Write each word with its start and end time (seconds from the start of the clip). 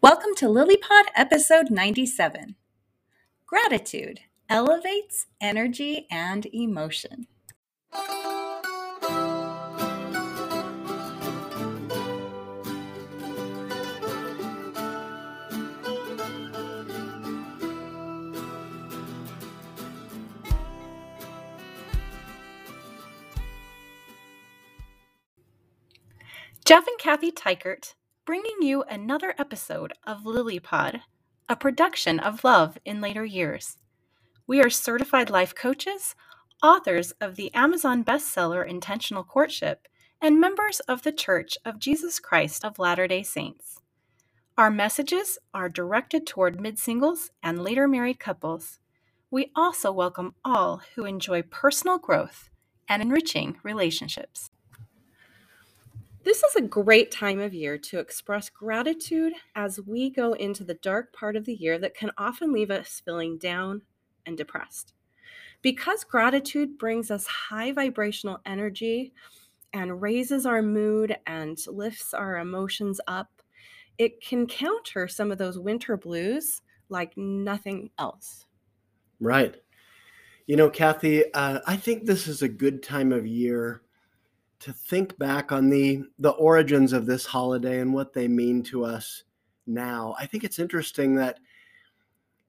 Welcome 0.00 0.36
to 0.36 0.46
LilyPod 0.46 1.06
episode 1.16 1.70
97. 1.72 2.54
Gratitude 3.46 4.20
elevates 4.48 5.26
energy 5.40 6.06
and 6.08 6.46
emotion. 6.52 7.26
Jeff 26.64 26.86
and 26.86 26.98
Kathy 27.00 27.32
Teichert 27.32 27.94
bringing 28.28 28.60
you 28.60 28.82
another 28.90 29.34
episode 29.38 29.94
of 30.06 30.24
LilyPod, 30.24 31.00
a 31.48 31.56
production 31.56 32.20
of 32.20 32.44
Love 32.44 32.76
in 32.84 33.00
Later 33.00 33.24
Years. 33.24 33.78
We 34.46 34.60
are 34.60 34.68
certified 34.68 35.30
life 35.30 35.54
coaches, 35.54 36.14
authors 36.62 37.12
of 37.22 37.36
the 37.36 37.50
Amazon 37.54 38.04
bestseller 38.04 38.68
Intentional 38.68 39.24
Courtship, 39.24 39.88
and 40.20 40.38
members 40.38 40.80
of 40.80 41.04
the 41.04 41.10
Church 41.10 41.56
of 41.64 41.78
Jesus 41.78 42.20
Christ 42.20 42.66
of 42.66 42.78
Latter 42.78 43.06
day 43.06 43.22
Saints. 43.22 43.80
Our 44.58 44.70
messages 44.70 45.38
are 45.54 45.70
directed 45.70 46.26
toward 46.26 46.60
mid 46.60 46.78
singles 46.78 47.30
and 47.42 47.62
later 47.62 47.88
married 47.88 48.20
couples. 48.20 48.78
We 49.30 49.52
also 49.56 49.90
welcome 49.90 50.34
all 50.44 50.82
who 50.96 51.06
enjoy 51.06 51.40
personal 51.40 51.96
growth 51.96 52.50
and 52.90 53.00
enriching 53.00 53.56
relationships. 53.62 54.50
This 56.28 56.42
is 56.42 56.56
a 56.56 56.60
great 56.60 57.10
time 57.10 57.40
of 57.40 57.54
year 57.54 57.78
to 57.78 57.98
express 57.98 58.50
gratitude 58.50 59.32
as 59.54 59.80
we 59.86 60.10
go 60.10 60.34
into 60.34 60.62
the 60.62 60.74
dark 60.74 61.10
part 61.14 61.36
of 61.36 61.46
the 61.46 61.54
year 61.54 61.78
that 61.78 61.94
can 61.94 62.10
often 62.18 62.52
leave 62.52 62.70
us 62.70 63.00
feeling 63.02 63.38
down 63.38 63.80
and 64.26 64.36
depressed. 64.36 64.92
Because 65.62 66.04
gratitude 66.04 66.76
brings 66.76 67.10
us 67.10 67.26
high 67.26 67.72
vibrational 67.72 68.40
energy 68.44 69.14
and 69.72 70.02
raises 70.02 70.44
our 70.44 70.60
mood 70.60 71.16
and 71.26 71.58
lifts 71.66 72.12
our 72.12 72.36
emotions 72.40 73.00
up, 73.06 73.30
it 73.96 74.20
can 74.20 74.46
counter 74.46 75.08
some 75.08 75.32
of 75.32 75.38
those 75.38 75.58
winter 75.58 75.96
blues 75.96 76.60
like 76.90 77.16
nothing 77.16 77.88
else. 77.96 78.44
Right. 79.18 79.56
You 80.46 80.56
know, 80.56 80.68
Kathy, 80.68 81.32
uh, 81.32 81.60
I 81.66 81.76
think 81.76 82.04
this 82.04 82.28
is 82.28 82.42
a 82.42 82.48
good 82.48 82.82
time 82.82 83.12
of 83.12 83.26
year 83.26 83.80
to 84.60 84.72
think 84.72 85.16
back 85.18 85.52
on 85.52 85.70
the 85.70 86.02
the 86.18 86.30
origins 86.30 86.92
of 86.92 87.06
this 87.06 87.26
holiday 87.26 87.80
and 87.80 87.92
what 87.92 88.12
they 88.12 88.28
mean 88.28 88.62
to 88.64 88.84
us 88.84 89.24
now. 89.66 90.14
I 90.18 90.26
think 90.26 90.44
it's 90.44 90.58
interesting 90.58 91.14
that 91.16 91.38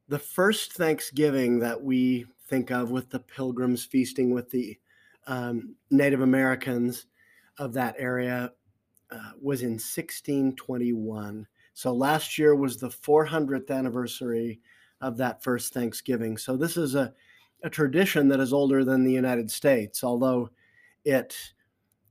the 0.08 0.20
first 0.20 0.74
Thanksgiving 0.74 1.60
that 1.60 1.82
we 1.82 2.26
think 2.48 2.72
of 2.72 2.90
with 2.90 3.10
the 3.10 3.20
pilgrims 3.20 3.86
feasting 3.86 4.32
with 4.32 4.50
the 4.50 4.78
um, 5.28 5.76
Native 5.92 6.22
Americans 6.22 7.06
of 7.60 7.74
that 7.74 7.96
area 8.00 8.52
uh, 9.12 9.32
was 9.40 9.62
in 9.62 9.74
1621. 9.74 11.46
So 11.74 11.94
last 11.94 12.38
year 12.38 12.56
was 12.56 12.78
the 12.78 12.90
400th 12.90 13.70
anniversary 13.70 14.60
of 15.02 15.18
that 15.18 15.44
first 15.44 15.74
Thanksgiving. 15.74 16.38
So 16.38 16.58
this 16.58 16.76
is 16.76 16.96
a, 16.96 17.14
a 17.64 17.70
tradition 17.70 18.28
that 18.30 18.40
is 18.40 18.52
older 18.52 18.84
than 18.84 19.04
the 19.04 19.12
United 19.12 19.52
States, 19.52 20.04
although 20.04 20.50
it 21.06 21.36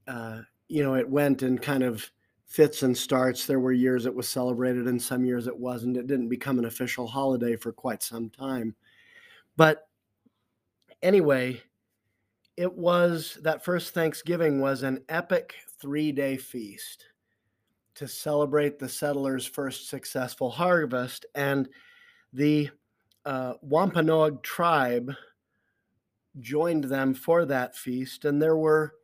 uh, 0.08 0.40
you 0.68 0.82
know, 0.82 0.94
it 0.94 1.08
went 1.08 1.42
in 1.42 1.58
kind 1.58 1.82
of 1.82 2.10
fits 2.46 2.82
and 2.82 2.96
starts. 2.96 3.46
There 3.46 3.60
were 3.60 3.72
years 3.72 4.06
it 4.06 4.14
was 4.14 4.28
celebrated 4.28 4.86
and 4.86 5.00
some 5.00 5.24
years 5.24 5.46
it 5.46 5.56
wasn't. 5.56 5.96
It 5.96 6.06
didn't 6.06 6.28
become 6.28 6.58
an 6.58 6.64
official 6.64 7.06
holiday 7.06 7.56
for 7.56 7.72
quite 7.72 8.02
some 8.02 8.30
time. 8.30 8.74
But 9.56 9.86
anyway, 11.02 11.60
it 12.56 12.72
was 12.72 13.38
that 13.42 13.64
first 13.64 13.94
Thanksgiving 13.94 14.60
was 14.60 14.82
an 14.82 15.04
epic 15.08 15.54
three 15.80 16.10
day 16.10 16.36
feast 16.36 17.04
to 17.94 18.08
celebrate 18.08 18.78
the 18.78 18.88
settlers' 18.88 19.46
first 19.46 19.88
successful 19.88 20.50
harvest. 20.50 21.26
And 21.34 21.68
the 22.32 22.70
uh, 23.24 23.54
Wampanoag 23.60 24.42
tribe 24.42 25.12
joined 26.40 26.84
them 26.84 27.14
for 27.14 27.44
that 27.44 27.76
feast. 27.76 28.24
And 28.24 28.40
there 28.40 28.56
were 28.56 28.94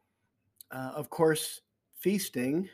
uh, 0.70 0.92
of 0.94 1.10
course, 1.10 1.60
feasting 1.98 2.69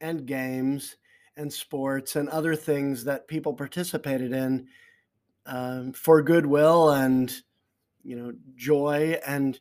and 0.00 0.26
games 0.26 0.96
and 1.36 1.52
sports 1.52 2.16
and 2.16 2.28
other 2.28 2.56
things 2.56 3.04
that 3.04 3.28
people 3.28 3.52
participated 3.52 4.32
in 4.32 4.66
um, 5.46 5.92
for 5.92 6.22
goodwill 6.22 6.90
and 6.90 7.42
you 8.02 8.16
know 8.16 8.32
joy 8.56 9.18
and 9.26 9.60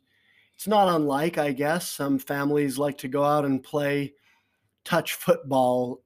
it's 0.55 0.67
not 0.67 0.93
unlike 0.95 1.37
i 1.37 1.51
guess 1.51 1.89
some 1.89 2.17
families 2.17 2.77
like 2.77 2.97
to 2.97 3.07
go 3.07 3.23
out 3.23 3.45
and 3.45 3.63
play 3.63 4.13
touch 4.85 5.15
football. 5.15 6.01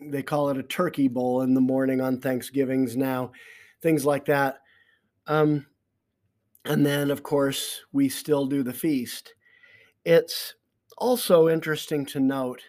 They 0.00 0.22
call 0.22 0.50
it 0.50 0.58
a 0.58 0.62
turkey 0.62 1.08
bowl 1.08 1.42
in 1.42 1.54
the 1.54 1.60
morning 1.60 2.00
on 2.02 2.20
thanksgivings 2.20 2.96
now 2.96 3.32
things 3.80 4.04
like 4.04 4.24
that. 4.26 4.60
Um, 5.26 5.66
and 6.64 6.84
then 6.84 7.10
of 7.10 7.22
course 7.22 7.82
we 7.92 8.08
still 8.08 8.46
do 8.46 8.62
the 8.62 8.72
feast. 8.72 9.34
It's 10.04 10.54
also 10.98 11.48
interesting 11.48 12.04
to 12.06 12.20
note 12.20 12.62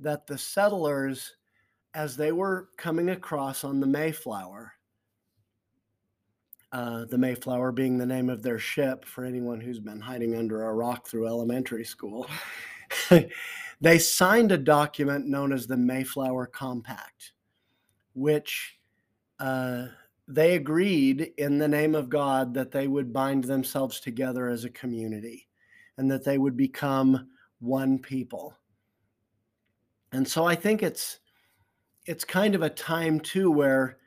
that 0.00 0.26
the 0.26 0.38
settlers, 0.38 1.36
as 1.94 2.16
they 2.16 2.32
were 2.32 2.68
coming 2.76 3.10
across 3.10 3.64
on 3.64 3.80
the 3.80 3.86
Mayflower, 3.86 4.72
uh, 6.72 7.04
the 7.06 7.18
Mayflower 7.18 7.72
being 7.72 7.96
the 7.96 8.06
name 8.06 8.28
of 8.28 8.42
their 8.42 8.58
ship 8.58 9.04
for 9.04 9.24
anyone 9.24 9.60
who's 9.60 9.78
been 9.78 10.00
hiding 10.00 10.36
under 10.36 10.64
a 10.64 10.74
rock 10.74 11.06
through 11.06 11.26
elementary 11.26 11.84
school, 11.84 12.28
they 13.80 13.98
signed 13.98 14.52
a 14.52 14.58
document 14.58 15.26
known 15.26 15.52
as 15.52 15.66
the 15.66 15.76
Mayflower 15.76 16.46
Compact, 16.46 17.32
which 18.14 18.78
uh, 19.38 19.86
they 20.28 20.56
agreed 20.56 21.32
in 21.38 21.58
the 21.58 21.68
name 21.68 21.94
of 21.94 22.08
God 22.08 22.52
that 22.54 22.72
they 22.72 22.88
would 22.88 23.12
bind 23.12 23.44
themselves 23.44 24.00
together 24.00 24.48
as 24.48 24.64
a 24.64 24.70
community 24.70 25.48
and 25.98 26.10
that 26.10 26.24
they 26.24 26.36
would 26.36 26.56
become 26.56 27.28
one 27.60 27.98
people. 27.98 28.54
And 30.12 30.26
so 30.26 30.44
I 30.44 30.54
think 30.54 30.82
it's 30.82 31.18
it's 32.06 32.24
kind 32.24 32.54
of 32.54 32.62
a 32.62 32.70
time 32.70 33.20
too 33.20 33.50
where 33.50 33.98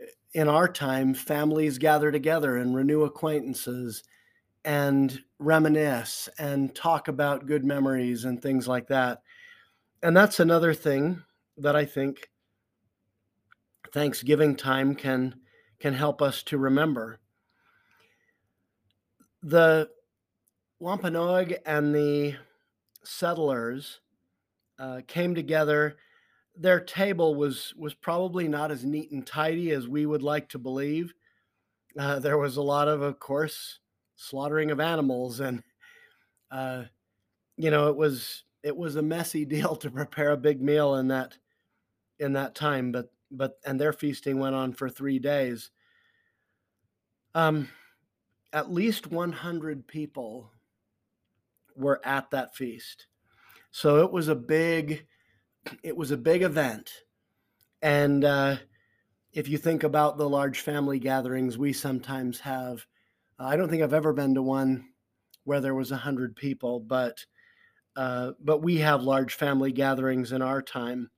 eh, 0.00 0.06
in 0.32 0.48
our 0.48 0.68
time 0.68 1.14
families 1.14 1.78
gather 1.78 2.10
together 2.10 2.56
and 2.56 2.74
renew 2.74 3.02
acquaintances 3.02 4.02
and 4.64 5.22
reminisce 5.38 6.28
and 6.38 6.74
talk 6.74 7.08
about 7.08 7.46
good 7.46 7.64
memories 7.64 8.24
and 8.24 8.40
things 8.40 8.66
like 8.66 8.88
that. 8.88 9.22
And 10.02 10.16
that's 10.16 10.40
another 10.40 10.72
thing 10.72 11.22
that 11.58 11.76
I 11.76 11.84
think 11.84 12.30
Thanksgiving 13.92 14.56
time 14.56 14.94
can 14.94 15.34
can 15.78 15.94
help 15.94 16.22
us 16.22 16.42
to 16.44 16.58
remember. 16.58 17.20
The 19.42 19.90
Wampanoag 20.78 21.56
and 21.66 21.94
the 21.94 22.36
settlers 23.04 24.00
uh, 24.78 25.00
came 25.06 25.34
together. 25.34 25.96
Their 26.56 26.80
table 26.80 27.34
was 27.34 27.74
was 27.76 27.94
probably 27.94 28.48
not 28.48 28.70
as 28.70 28.84
neat 28.84 29.10
and 29.10 29.26
tidy 29.26 29.70
as 29.70 29.88
we 29.88 30.06
would 30.06 30.22
like 30.22 30.48
to 30.50 30.58
believe. 30.58 31.14
Uh, 31.98 32.18
there 32.18 32.38
was 32.38 32.56
a 32.56 32.62
lot 32.62 32.88
of, 32.88 33.02
of 33.02 33.18
course, 33.18 33.78
slaughtering 34.16 34.70
of 34.70 34.80
animals, 34.80 35.40
and 35.40 35.62
uh, 36.50 36.84
you 37.56 37.70
know 37.70 37.88
it 37.88 37.96
was 37.96 38.44
it 38.62 38.76
was 38.76 38.96
a 38.96 39.02
messy 39.02 39.44
deal 39.46 39.76
to 39.76 39.90
prepare 39.90 40.30
a 40.30 40.36
big 40.36 40.60
meal 40.60 40.96
in 40.96 41.08
that 41.08 41.38
in 42.18 42.34
that 42.34 42.54
time. 42.54 42.92
But 42.92 43.12
but 43.30 43.58
and 43.64 43.80
their 43.80 43.92
feasting 43.92 44.38
went 44.38 44.54
on 44.54 44.72
for 44.72 44.88
three 44.88 45.18
days. 45.18 45.70
Um, 47.34 47.70
at 48.52 48.70
least 48.70 49.10
100 49.10 49.86
people 49.86 50.50
were 51.76 52.00
at 52.04 52.30
that 52.30 52.54
feast. 52.54 53.06
So 53.70 54.02
it 54.02 54.12
was 54.12 54.28
a 54.28 54.34
big, 54.34 55.06
it 55.82 55.96
was 55.96 56.10
a 56.10 56.16
big 56.16 56.42
event. 56.42 56.90
And 57.80 58.24
uh, 58.24 58.56
if 59.32 59.48
you 59.48 59.58
think 59.58 59.82
about 59.82 60.18
the 60.18 60.28
large 60.28 60.60
family 60.60 60.98
gatherings 60.98 61.58
we 61.58 61.72
sometimes 61.72 62.40
have, 62.40 62.86
I 63.38 63.56
don't 63.56 63.68
think 63.68 63.82
I've 63.82 63.94
ever 63.94 64.12
been 64.12 64.34
to 64.34 64.42
one 64.42 64.88
where 65.44 65.60
there 65.60 65.74
was 65.74 65.90
a 65.90 65.96
hundred 65.96 66.36
people, 66.36 66.80
but 66.80 67.24
uh, 67.96 68.32
but 68.40 68.62
we 68.62 68.78
have 68.78 69.02
large 69.02 69.34
family 69.34 69.72
gatherings 69.72 70.32
in 70.32 70.40
our 70.40 70.62
time. 70.62 71.10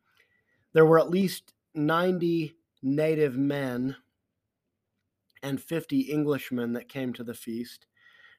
There 0.73 0.87
were 0.87 0.99
at 0.99 1.11
least 1.11 1.53
90 1.75 2.57
native 2.83 3.37
men 3.37 3.97
and 5.43 5.63
50 5.63 6.13
Englishmen 6.13 6.73
that 6.73 6.89
came 6.89 7.13
to 7.13 7.23
the 7.23 7.35
feast 7.35 7.87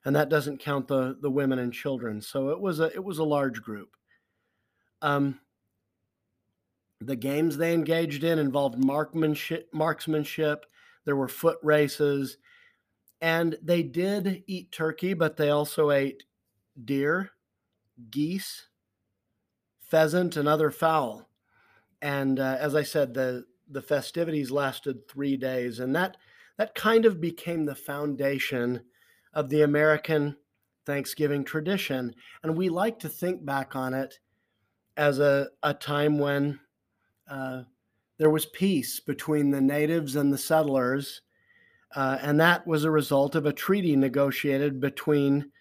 and 0.05 0.15
that 0.15 0.29
doesn't 0.29 0.59
count 0.59 0.87
the 0.87 1.17
the 1.21 1.31
women 1.31 1.59
and 1.59 1.73
children. 1.73 2.21
So 2.21 2.49
it 2.49 2.59
was 2.59 2.79
a 2.79 2.85
it 2.93 3.03
was 3.03 3.17
a 3.17 3.23
large 3.23 3.61
group. 3.61 3.89
Um, 5.01 5.41
The 7.01 7.15
games 7.15 7.57
they 7.57 7.73
engaged 7.73 8.23
in 8.23 8.39
involved 8.39 8.77
marksmanship, 8.77 9.67
marksmanship. 9.73 10.65
There 11.03 11.15
were 11.15 11.27
foot 11.27 11.57
races, 11.61 12.37
and 13.21 13.57
they 13.61 13.83
did 13.83 14.43
eat 14.47 14.71
turkey, 14.71 15.13
but 15.13 15.35
they 15.37 15.49
also 15.49 15.91
ate 15.91 16.23
deer, 16.83 17.31
geese, 18.09 18.69
pheasant, 19.81 20.37
and 20.37 20.47
other 20.47 20.71
fowl. 20.71 21.29
And 22.01 22.39
uh, 22.39 22.57
as 22.59 22.75
I 22.75 22.83
said, 22.83 23.13
the 23.13 23.45
the 23.69 23.81
festivities 23.81 24.51
lasted 24.51 25.07
three 25.07 25.37
days, 25.37 25.79
and 25.79 25.95
that 25.95 26.17
that 26.57 26.75
kind 26.75 27.05
of 27.05 27.19
became 27.19 27.65
the 27.65 27.75
foundation 27.75 28.81
of 29.35 29.49
the 29.49 29.61
American 29.61 30.35
Thanksgiving 30.85 31.43
tradition. 31.43 32.15
And 32.41 32.57
we 32.57 32.69
like 32.69 32.99
to 32.99 33.09
think 33.09 33.45
back 33.45 33.75
on 33.75 33.93
it 33.93 34.19
as 34.97 35.19
a, 35.19 35.49
a 35.61 35.73
time 35.73 36.17
when 36.17 36.59
uh, 37.29 37.63
there 38.17 38.29
was 38.29 38.45
peace 38.45 38.99
between 38.99 39.51
the 39.51 39.61
natives 39.61 40.15
and 40.15 40.31
the 40.31 40.37
settlers. 40.37 41.21
Uh, 41.93 42.17
and 42.21 42.39
that 42.39 42.65
was 42.65 42.83
a 42.83 42.91
result 42.91 43.35
of 43.35 43.45
a 43.45 43.53
treaty 43.53 43.95
negotiated 43.95 44.79
between 44.79 45.51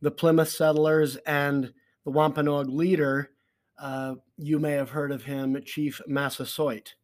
the 0.00 0.10
Plymouth 0.10 0.48
settlers 0.48 1.16
and 1.26 1.72
the 2.04 2.10
Wampanoag 2.10 2.68
leader. 2.68 3.30
Uh, 3.78 4.14
you 4.36 4.58
may 4.58 4.72
have 4.72 4.90
heard 4.90 5.12
of 5.12 5.24
him, 5.24 5.60
Chief 5.64 6.00
Massasoit. 6.06 6.94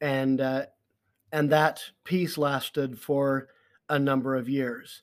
And, 0.00 0.40
uh, 0.40 0.66
and 1.32 1.50
that 1.50 1.82
peace 2.04 2.38
lasted 2.38 2.98
for 2.98 3.48
a 3.90 3.98
number 3.98 4.36
of 4.36 4.48
years. 4.48 5.02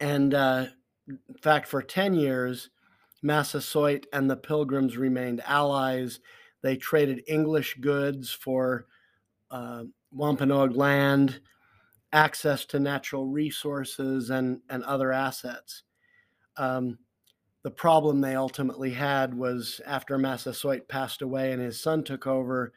And 0.00 0.34
uh, 0.34 0.66
in 1.06 1.18
fact, 1.40 1.68
for 1.68 1.82
10 1.82 2.14
years, 2.14 2.70
Massasoit 3.22 4.06
and 4.12 4.28
the 4.28 4.36
Pilgrims 4.36 4.96
remained 4.96 5.42
allies. 5.46 6.18
They 6.62 6.76
traded 6.76 7.22
English 7.28 7.76
goods 7.80 8.32
for 8.32 8.86
uh, 9.50 9.84
Wampanoag 10.10 10.74
land, 10.74 11.40
access 12.12 12.64
to 12.66 12.80
natural 12.80 13.26
resources, 13.26 14.30
and, 14.30 14.60
and 14.68 14.82
other 14.84 15.12
assets. 15.12 15.82
Um, 16.56 16.98
the 17.62 17.70
problem 17.70 18.20
they 18.20 18.34
ultimately 18.34 18.90
had 18.90 19.34
was 19.34 19.80
after 19.86 20.18
Massasoit 20.18 20.88
passed 20.88 21.22
away 21.22 21.52
and 21.52 21.62
his 21.62 21.80
son 21.80 22.02
took 22.02 22.26
over, 22.26 22.72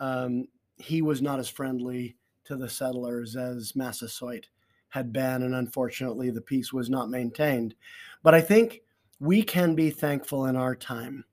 um, 0.00 0.46
he 0.76 1.02
was 1.02 1.20
not 1.20 1.38
as 1.38 1.48
friendly 1.48 2.16
to 2.44 2.56
the 2.56 2.68
settlers 2.68 3.36
as 3.36 3.76
Massasoit 3.76 4.48
had 4.88 5.12
been, 5.12 5.42
and 5.42 5.54
unfortunately, 5.54 6.30
the 6.30 6.40
peace 6.40 6.72
was 6.72 6.90
not 6.90 7.08
maintained. 7.08 7.74
But 8.22 8.34
I 8.34 8.40
think 8.40 8.82
we 9.20 9.42
can 9.42 9.74
be 9.74 9.90
thankful 9.90 10.46
in 10.46 10.56
our 10.56 10.74
time 10.74 11.24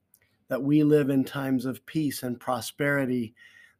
that 0.47 0.61
we 0.61 0.83
live 0.83 1.09
in 1.09 1.23
times 1.23 1.65
of 1.65 1.85
peace 1.85 2.23
and 2.23 2.39
prosperity, 2.39 3.33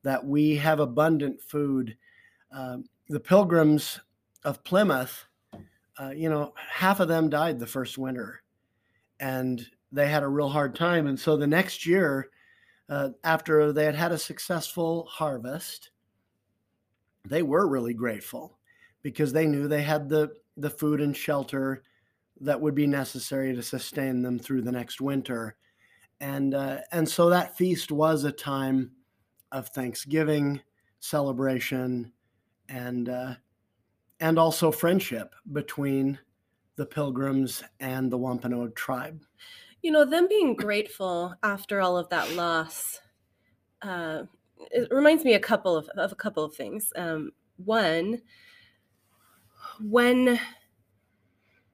that 0.04 0.24
we 0.24 0.56
have 0.56 0.80
abundant 0.80 1.42
food. 1.42 1.96
Uh, 2.52 2.78
the 3.08 3.20
pilgrims 3.20 4.00
of 4.44 4.64
Plymouth, 4.64 5.26
uh, 6.00 6.12
you 6.12 6.30
know, 6.30 6.54
half 6.56 7.00
of 7.00 7.08
them 7.08 7.30
died 7.30 7.60
the 7.60 7.68
first 7.68 7.98
winter, 7.98 8.42
and 9.20 9.66
they 9.92 10.08
had 10.08 10.24
a 10.24 10.28
real 10.28 10.50
hard 10.50 10.76
time. 10.76 11.08
And 11.08 11.20
so 11.20 11.36
the 11.36 11.48
next 11.48 11.86
year, 11.86 12.30
uh, 12.90 13.10
after 13.24 13.72
they 13.74 13.86
had 13.86 13.96
had 13.96 14.12
a 14.12 14.18
successful 14.18 15.06
harvest, 15.10 15.92
they 17.30 17.44
were 17.44 17.68
really 17.68 17.94
grateful 17.94 18.58
because 19.02 19.32
they 19.32 19.46
knew 19.46 19.68
they 19.68 19.84
had 19.84 20.10
the 20.10 20.34
the 20.58 20.70
food 20.70 21.00
and 21.00 21.16
shelter 21.16 21.84
that 22.42 22.60
would 22.60 22.76
be 22.76 22.88
necessary 22.88 23.56
to 23.56 23.62
sustain 23.62 24.22
them 24.22 24.40
through 24.40 24.62
the 24.62 24.72
next 24.72 25.00
winter. 25.00 25.56
And 26.20 26.54
uh, 26.54 26.80
and 26.92 27.08
so 27.08 27.30
that 27.30 27.58
feast 27.58 27.92
was 27.92 28.24
a 28.24 28.32
time 28.32 28.92
of 29.52 29.70
thanksgiving 29.70 30.62
celebration 31.00 32.12
and 32.68 33.08
uh, 33.08 33.36
and 34.20 34.38
also 34.38 34.72
friendship 34.72 35.34
between 35.54 36.20
the 36.76 36.86
pilgrims 36.86 37.64
and 37.80 38.12
the 38.12 38.18
wampanoag 38.18 38.76
tribe. 38.76 39.22
You 39.82 39.92
know 39.92 40.04
them 40.04 40.28
being 40.28 40.56
grateful 40.56 41.36
after 41.44 41.80
all 41.80 41.98
of 41.98 42.10
that 42.10 42.32
loss 42.34 43.00
uh, 43.82 44.24
it 44.72 44.88
reminds 44.92 45.24
me 45.24 45.34
a 45.34 45.40
couple 45.40 45.76
of, 45.76 45.88
of 45.98 46.12
a 46.12 46.16
couple 46.16 46.44
of 46.44 46.54
things 46.54 46.92
um, 46.96 47.32
one 47.58 48.22
when 49.82 50.40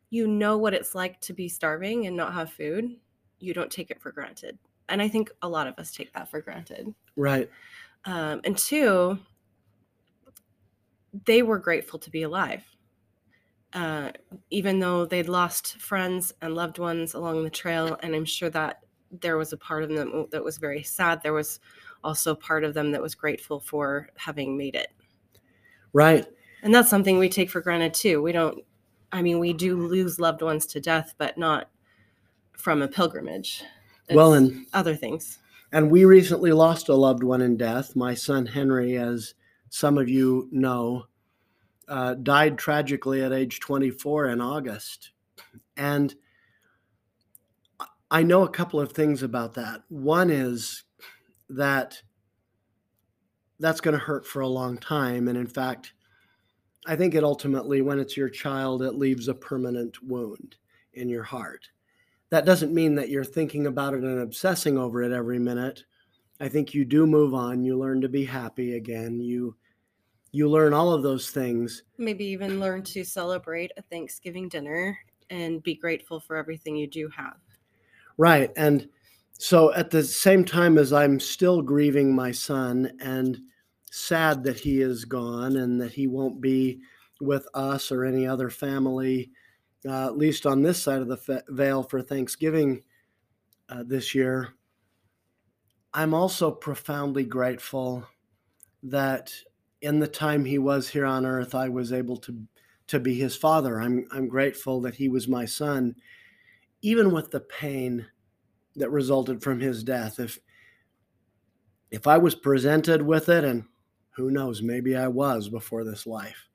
you 0.10 0.28
know 0.28 0.58
what 0.58 0.74
it's 0.74 0.96
like 0.96 1.20
to 1.22 1.34
be 1.34 1.50
starving 1.50 2.08
and 2.08 2.16
not 2.16 2.34
have 2.34 2.52
food, 2.52 2.96
you 3.40 3.54
don't 3.54 3.72
take 3.72 3.92
it 3.92 4.02
for 4.02 4.12
granted. 4.12 4.58
And 4.88 5.02
I 5.02 5.08
think 5.08 5.32
a 5.42 5.50
lot 5.50 5.68
of 5.68 5.78
us 5.78 5.92
take 5.92 6.14
that 6.14 6.30
for 6.30 6.42
granted. 6.42 6.94
Right. 7.16 7.50
Um, 8.06 8.42
and 8.44 8.58
two, 8.58 9.18
they 11.26 11.42
were 11.42 11.58
grateful 11.58 12.00
to 12.00 12.10
be 12.10 12.24
alive. 12.24 12.64
Uh, 13.74 14.12
even 14.52 14.80
though 14.80 15.06
they'd 15.06 15.28
lost 15.28 15.78
friends 15.82 16.34
and 16.42 16.56
loved 16.56 16.78
ones 16.78 17.14
along 17.14 17.44
the 17.44 17.50
trail, 17.50 17.98
and 18.02 18.16
I'm 18.16 18.26
sure 18.26 18.50
that 18.52 18.84
there 19.12 19.38
was 19.38 19.52
a 19.52 19.58
part 19.58 19.84
of 19.84 19.90
them 19.90 20.28
that 20.32 20.44
was 20.44 20.58
very 20.58 20.82
sad. 20.82 21.22
There 21.22 21.34
was 21.34 21.60
also 22.06 22.36
part 22.36 22.64
of 22.64 22.74
them 22.74 22.92
that 22.92 23.02
was 23.02 23.16
grateful 23.16 23.60
for 23.60 24.08
having 24.16 24.56
made 24.56 24.76
it. 24.76 24.92
Right. 25.92 26.26
And 26.62 26.74
that's 26.74 26.90
something 26.90 27.18
we 27.18 27.30
take 27.30 27.50
for 27.50 27.62
granted 27.62 27.94
too. 27.94 28.22
We 28.22 28.32
don't 28.32 28.64
i 29.12 29.22
mean 29.22 29.40
we 29.40 29.54
do 29.54 29.76
lose 29.78 30.20
loved 30.20 30.42
ones 30.42 30.66
to 30.66 30.82
death 30.82 31.14
but 31.18 31.38
not 31.38 31.70
from 32.54 32.82
a 32.82 32.88
pilgrimage. 32.88 33.64
It's 34.08 34.16
well 34.16 34.34
and 34.34 34.66
other 34.74 34.96
things. 34.96 35.40
and 35.72 35.90
we 35.90 36.06
recently 36.06 36.52
lost 36.52 36.90
a 36.90 36.94
loved 36.96 37.24
one 37.24 37.42
in 37.42 37.58
death. 37.58 37.96
My 37.96 38.14
son 38.14 38.46
henry 38.46 38.98
as 38.98 39.34
some 39.70 39.98
of 39.98 40.10
you 40.10 40.48
know 40.52 41.06
uh, 41.88 42.16
died 42.16 42.58
tragically 42.58 43.22
at 43.22 43.32
age 43.32 43.60
24 43.60 44.28
in 44.30 44.42
august. 44.42 45.12
And 45.78 46.16
i 48.10 48.24
know 48.24 48.44
a 48.44 48.50
couple 48.50 48.80
of 48.80 48.92
things 48.92 49.22
about 49.24 49.54
that. 49.54 49.84
One 49.90 50.30
is 50.30 50.85
that 51.50 52.02
that's 53.60 53.82
going 53.82 53.94
to 53.98 54.04
hurt 54.04 54.26
for 54.26 54.42
a 54.42 54.48
long 54.48 54.78
time 54.78 55.28
and 55.28 55.38
in 55.38 55.48
fact 55.48 55.94
I 56.86 56.96
think 56.96 57.16
it 57.16 57.24
ultimately, 57.24 57.82
when 57.82 58.00
it's 58.00 58.16
your 58.16 58.30
child, 58.30 58.84
it 58.84 58.94
leaves 58.94 59.28
a 59.28 59.34
permanent 59.34 60.04
wound 60.04 60.56
in 60.94 61.10
your 61.10 61.24
heart. 61.24 61.68
That 62.30 62.46
doesn't 62.46 62.74
mean 62.74 62.96
that 62.96 63.10
you're 63.10 63.24
thinking 63.24 63.68
about 63.68 63.94
it 63.94 64.04
and 64.04 64.20
obsessing 64.20 64.78
over 64.78 65.02
it 65.02 65.12
every 65.12 65.40
minute. 65.40 65.84
I 66.40 66.48
think 66.48 66.74
you 66.74 66.86
do 66.86 67.08
move 67.08 67.34
on. 67.34 67.64
You 67.64 67.78
learn 67.78 68.02
to 68.02 68.10
be 68.10 68.26
happy 68.26 68.76
again. 68.76 69.20
You 69.20 69.56
you 70.32 70.50
learn 70.50 70.74
all 70.74 70.92
of 70.92 71.02
those 71.02 71.32
things. 71.32 71.84
Maybe 71.98 72.26
even 72.26 72.60
learn 72.60 72.84
to 72.84 73.06
celebrate 73.06 73.72
a 73.78 73.82
Thanksgiving 73.84 74.50
dinner 74.50 74.98
and 75.30 75.64
be 75.64 75.76
grateful 75.76 76.20
for 76.20 76.36
everything 76.36 76.76
you 76.76 76.88
do 76.88 77.08
have. 77.16 77.38
Right. 78.18 78.52
And 78.58 78.90
so 79.38 79.74
at 79.74 79.92
the 79.92 80.04
same 80.04 80.46
time 80.46 80.78
as 80.78 80.94
I'm 80.94 81.20
still 81.20 81.62
grieving 81.62 82.16
my 82.16 82.32
son 82.32 82.92
and 83.00 83.40
sad 83.92 84.44
that 84.44 84.60
he 84.60 84.82
is 84.82 85.06
gone 85.06 85.58
and 85.58 85.80
that 85.82 85.94
he 85.94 86.08
won't 86.08 86.42
be 86.42 86.82
with 87.22 87.48
us 87.54 87.92
or 87.92 88.06
any 88.06 88.28
other 88.28 88.50
family, 88.50 89.32
uh, 89.88 90.08
at 90.08 90.18
least 90.18 90.46
on 90.46 90.62
this 90.62 90.82
side 90.82 91.02
of 91.02 91.08
the 91.08 91.44
veil 91.50 91.84
for 91.84 92.02
Thanksgiving 92.02 92.84
uh, 93.70 93.84
this 93.86 94.14
year. 94.16 94.54
I'm 95.94 96.14
also 96.14 96.52
profoundly 96.52 97.24
grateful 97.24 98.06
that 98.84 99.34
in 99.82 100.00
the 100.00 100.08
time 100.08 100.44
he 100.44 100.58
was 100.58 100.90
here 100.90 101.06
on 101.06 101.26
earth, 101.26 101.56
I 101.56 101.70
was 101.70 101.94
able 101.94 102.18
to 102.18 102.38
to 102.88 103.00
be 103.00 103.16
his 103.16 103.36
father. 103.36 103.82
I'm 103.82 104.06
I'm 104.12 104.28
grateful 104.28 104.82
that 104.82 104.96
he 104.96 105.10
was 105.10 105.28
my 105.28 105.46
son, 105.46 105.96
even 106.82 107.12
with 107.12 107.32
the 107.32 107.40
pain 107.40 108.06
that 108.76 108.90
resulted 108.92 109.42
from 109.42 109.60
his 109.60 109.84
death. 109.84 110.20
If 110.20 110.40
if 111.92 112.08
I 112.08 112.18
was 112.18 112.36
presented 112.36 113.02
with 113.02 113.30
it 113.30 113.44
and 113.44 113.66
who 114.16 114.32
knows? 114.32 114.62
Maybe 114.62 114.96
I 114.96 115.08
was 115.08 115.50
before 115.50 115.84
this 115.84 116.08
life. 116.08 116.50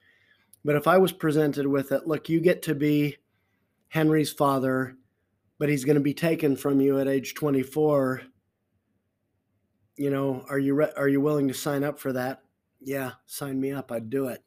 But 0.65 0.77
if 0.77 0.87
I 0.87 0.99
was 0.99 1.12
presented 1.12 1.67
with 1.67 1.93
it, 1.93 2.07
look, 2.07 2.29
you 2.29 2.41
get 2.41 2.62
to 2.62 2.75
be 2.75 3.17
Henry's 3.89 4.33
father, 4.33 4.97
but 5.59 5.69
he's 5.69 5.85
going 5.85 5.97
to 5.97 6.03
be 6.03 6.15
taken 6.15 6.57
from 6.57 6.81
you 6.81 6.99
at 6.99 7.09
age 7.09 7.35
24. 7.35 8.23
You 9.97 10.11
know, 10.11 10.45
are 10.49 10.59
you 10.59 10.75
re- 10.75 10.93
are 10.97 11.09
you 11.09 11.21
willing 11.21 11.49
to 11.49 11.55
sign 11.55 11.85
up 11.85 11.99
for 11.99 12.12
that? 12.12 12.43
Yeah, 12.81 13.12
sign 13.27 13.61
me 13.61 13.73
up. 13.73 13.93
I'd 13.93 14.11
do 14.11 14.29
it. 14.29 14.43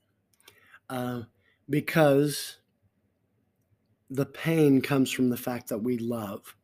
Uh, 0.89 1.23
because 1.69 2.57
the 4.09 4.25
pain 4.25 4.81
comes 4.81 5.11
from 5.11 5.29
the 5.29 5.37
fact 5.37 5.69
that 5.69 5.77
we 5.77 5.97
love. 5.97 6.55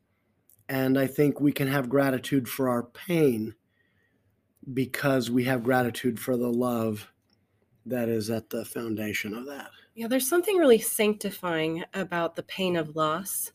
And 0.70 1.00
I 1.00 1.08
think 1.08 1.42
we 1.42 1.52
can 1.52 1.68
have 1.68 1.90
gratitude 1.90 2.48
for 2.48 2.70
our 2.70 2.84
pain 2.84 3.56
because 4.72 5.32
we 5.32 5.44
have 5.46 5.64
gratitude 5.64 6.20
for 6.20 6.38
the 6.38 6.48
love 6.48 7.12
that 7.88 8.08
is 8.08 8.30
at 8.30 8.52
the 8.52 8.64
foundation 8.64 9.34
of 9.34 9.48
that. 9.48 9.72
Yeah, 9.96 10.08
there's 10.08 10.30
something 10.30 10.58
really 10.58 10.78
sanctifying 10.78 11.84
about 11.96 12.36
the 12.36 12.44
pain 12.44 12.76
of 12.76 12.96
loss 12.96 13.52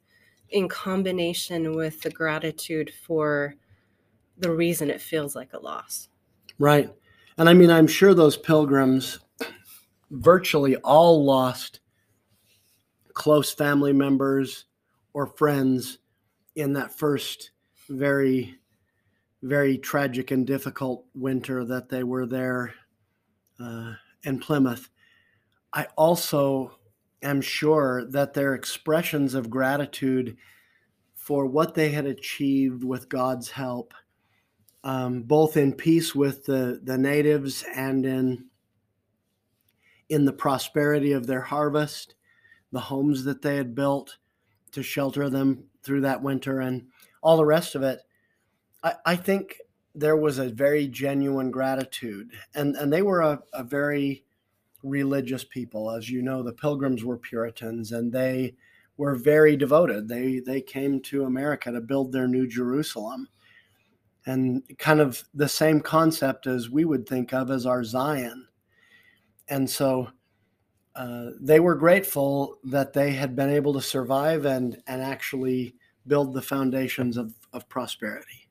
in 0.51 0.69
combination 0.69 1.77
with 1.77 2.03
the 2.03 2.11
gratitude 2.11 2.93
for 3.07 3.55
the 4.39 4.51
reason 4.51 4.91
it 4.91 5.01
feels 5.01 5.37
like 5.37 5.53
a 5.53 5.59
loss. 5.59 6.09
Right. 6.59 6.93
And 7.39 7.49
I 7.49 7.55
mean, 7.55 7.71
I'm 7.71 7.87
sure 7.87 8.13
those 8.13 8.37
pilgrims 8.37 9.21
virtually 10.11 10.77
all 10.77 11.25
lost 11.25 11.79
close 13.13 13.53
family 13.53 13.93
members 13.93 14.65
or 15.13 15.27
friends 15.27 15.99
in 16.55 16.73
that 16.75 16.97
first 16.97 17.51
very, 17.89 18.55
very 19.43 19.79
tragic 19.79 20.31
and 20.31 20.47
difficult 20.47 21.05
winter 21.15 21.65
that 21.65 21.89
they 21.89 22.03
were 22.03 22.27
there 22.27 22.75
uh, 23.61 23.93
in 24.23 24.39
Plymouth. 24.39 24.89
I 25.73 25.87
also 25.97 26.79
am 27.23 27.41
sure 27.41 28.05
that 28.11 28.35
their 28.35 28.55
expressions 28.55 29.35
of 29.35 29.51
gratitude 29.51 30.37
for 31.15 31.47
what 31.47 31.75
they 31.75 31.91
had 31.91 32.07
achieved 32.07 32.85
with 32.85 33.09
God's 33.09 33.51
help, 33.51 33.95
um, 34.85 35.23
both 35.23 35.57
in 35.57 35.73
peace 35.73 36.15
with 36.15 36.45
the, 36.45 36.81
the 36.83 36.99
natives 36.99 37.65
and 37.75 38.05
in 38.05 38.47
in 40.11 40.27
the 40.27 40.33
prosperity 40.33 41.13
of 41.13 41.27
their 41.27 41.41
harvest, 41.41 42.15
the 42.73 42.79
homes 42.81 43.25
that 43.25 43.41
they 43.41 43.57
had 43.57 43.75
built 43.75 44.19
to 44.71 44.83
shelter 44.83 45.31
them 45.31 45.65
through 45.85 46.03
that 46.03 46.23
winter, 46.23 46.61
and 46.61 46.87
all 47.23 47.37
the 47.37 47.45
rest 47.45 47.75
of 47.75 47.83
it. 47.83 48.01
I, 48.83 48.95
I 49.05 49.17
think 49.17 49.57
there 49.95 50.17
was 50.17 50.39
a 50.39 50.49
very 50.49 50.89
genuine 50.89 51.51
gratitude, 51.51 52.31
and, 52.55 52.75
and 52.77 52.93
they 52.93 53.03
were 53.03 53.21
a, 53.21 53.43
a 53.53 53.63
very 53.63 54.25
religious 54.83 55.45
people. 55.45 55.91
As 55.91 56.11
you 56.11 56.23
know, 56.23 56.43
the 56.43 56.53
pilgrims 56.53 57.05
were 57.05 57.19
Puritans, 57.19 57.93
and 57.93 58.13
they 58.13 58.55
were 58.97 59.15
very 59.15 59.57
devoted. 59.57 60.09
They 60.09 60.41
they 60.41 60.61
came 60.61 61.01
to 61.03 61.25
America 61.25 61.73
to 61.73 61.81
build 61.81 62.13
their 62.13 62.29
new 62.29 62.47
Jerusalem. 62.47 63.29
And 64.27 64.63
kind 64.79 65.01
of 65.01 65.23
the 65.35 65.49
same 65.51 65.83
concept 65.83 66.47
as 66.47 66.71
we 66.71 66.87
would 66.87 67.07
think 67.07 67.35
of 67.35 67.51
as 67.51 67.67
our 67.67 67.85
Zion 67.85 68.49
and 69.49 69.69
so 69.69 70.09
uh, 70.97 71.31
they 71.41 71.61
were 71.61 71.75
grateful 71.75 72.59
that 72.65 72.93
they 72.93 73.13
had 73.13 73.35
been 73.35 73.51
able 73.51 73.73
to 73.75 73.81
survive 73.81 74.45
and 74.45 74.83
and 74.87 75.03
actually 75.03 75.75
build 76.07 76.35
the 76.35 76.43
foundations 76.43 77.17
of, 77.17 77.35
of 77.53 77.69
prosperity. 77.69 78.49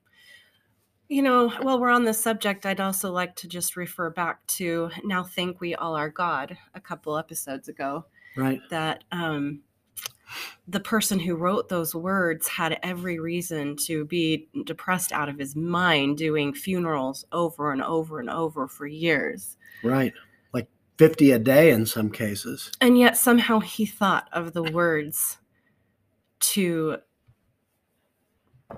You 1.08 1.22
know, 1.22 1.50
while 1.60 1.78
we're 1.78 1.90
on 1.90 2.04
this 2.04 2.18
subject, 2.18 2.66
I'd 2.66 2.80
also 2.80 3.12
like 3.12 3.36
to 3.36 3.48
just 3.48 3.76
refer 3.76 4.10
back 4.10 4.44
to 4.48 4.90
Now 5.04 5.22
Thank 5.22 5.60
We 5.60 5.74
All 5.74 5.94
Our 5.94 6.08
God 6.08 6.56
a 6.74 6.80
couple 6.80 7.16
episodes 7.16 7.68
ago. 7.68 8.06
Right. 8.36 8.60
That 8.70 9.04
um, 9.12 9.60
the 10.66 10.80
person 10.80 11.20
who 11.20 11.36
wrote 11.36 11.68
those 11.68 11.94
words 11.94 12.48
had 12.48 12.78
every 12.82 13.18
reason 13.18 13.76
to 13.84 14.04
be 14.06 14.48
depressed 14.64 15.12
out 15.12 15.28
of 15.28 15.38
his 15.38 15.54
mind 15.54 16.16
doing 16.18 16.54
funerals 16.54 17.24
over 17.32 17.70
and 17.70 17.82
over 17.82 18.18
and 18.18 18.30
over 18.30 18.66
for 18.66 18.86
years. 18.86 19.56
Right. 19.82 20.12
50 20.96 21.32
a 21.32 21.38
day 21.38 21.70
in 21.70 21.86
some 21.86 22.10
cases. 22.10 22.70
And 22.80 22.98
yet 22.98 23.16
somehow 23.16 23.60
he 23.60 23.86
thought 23.86 24.28
of 24.32 24.52
the 24.52 24.62
words 24.62 25.38
to 26.40 26.98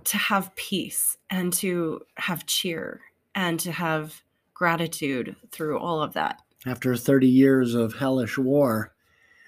to 0.05 0.17
have 0.17 0.55
peace 0.57 1.17
and 1.31 1.53
to 1.55 2.03
have 2.17 2.45
cheer 2.45 3.01
and 3.35 3.59
to 3.61 3.73
have 3.73 4.23
gratitude 4.53 5.37
through 5.51 5.79
all 5.79 6.03
of 6.03 6.13
that. 6.15 6.43
After 6.67 6.97
30 6.97 7.29
years 7.29 7.75
of 7.75 7.95
hellish 7.95 8.37
war, 8.37 8.93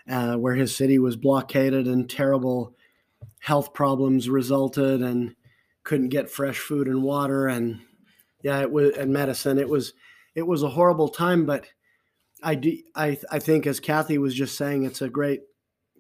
uh, 0.09 0.37
where 0.37 0.55
his 0.55 0.75
city 0.75 0.99
was 0.99 1.17
blockaded 1.17 1.87
and 1.87 2.09
terrible 2.09 2.75
health 3.41 3.75
problems 3.75 4.29
resulted 4.29 5.03
and 5.03 5.35
couldn't 5.85 6.09
get 6.09 6.31
fresh 6.31 6.59
food 6.59 6.87
and 6.87 7.03
water 7.03 7.47
and 7.47 7.81
yeah 8.43 8.61
it 8.61 8.71
was 8.71 8.97
and 8.97 9.13
medicine 9.13 9.59
it 9.59 9.69
was 9.69 9.95
it 10.35 10.47
was 10.47 10.63
a 10.63 10.69
horrible 10.69 11.09
time 11.09 11.47
but 11.47 11.67
I 12.43 12.55
do, 12.55 12.79
I 12.95 13.19
I 13.31 13.39
think 13.39 13.67
as 13.67 13.81
Kathy 13.81 14.19
was 14.19 14.35
just 14.35 14.57
saying, 14.57 14.85
it's 14.85 15.03
a 15.03 15.09
great 15.09 15.43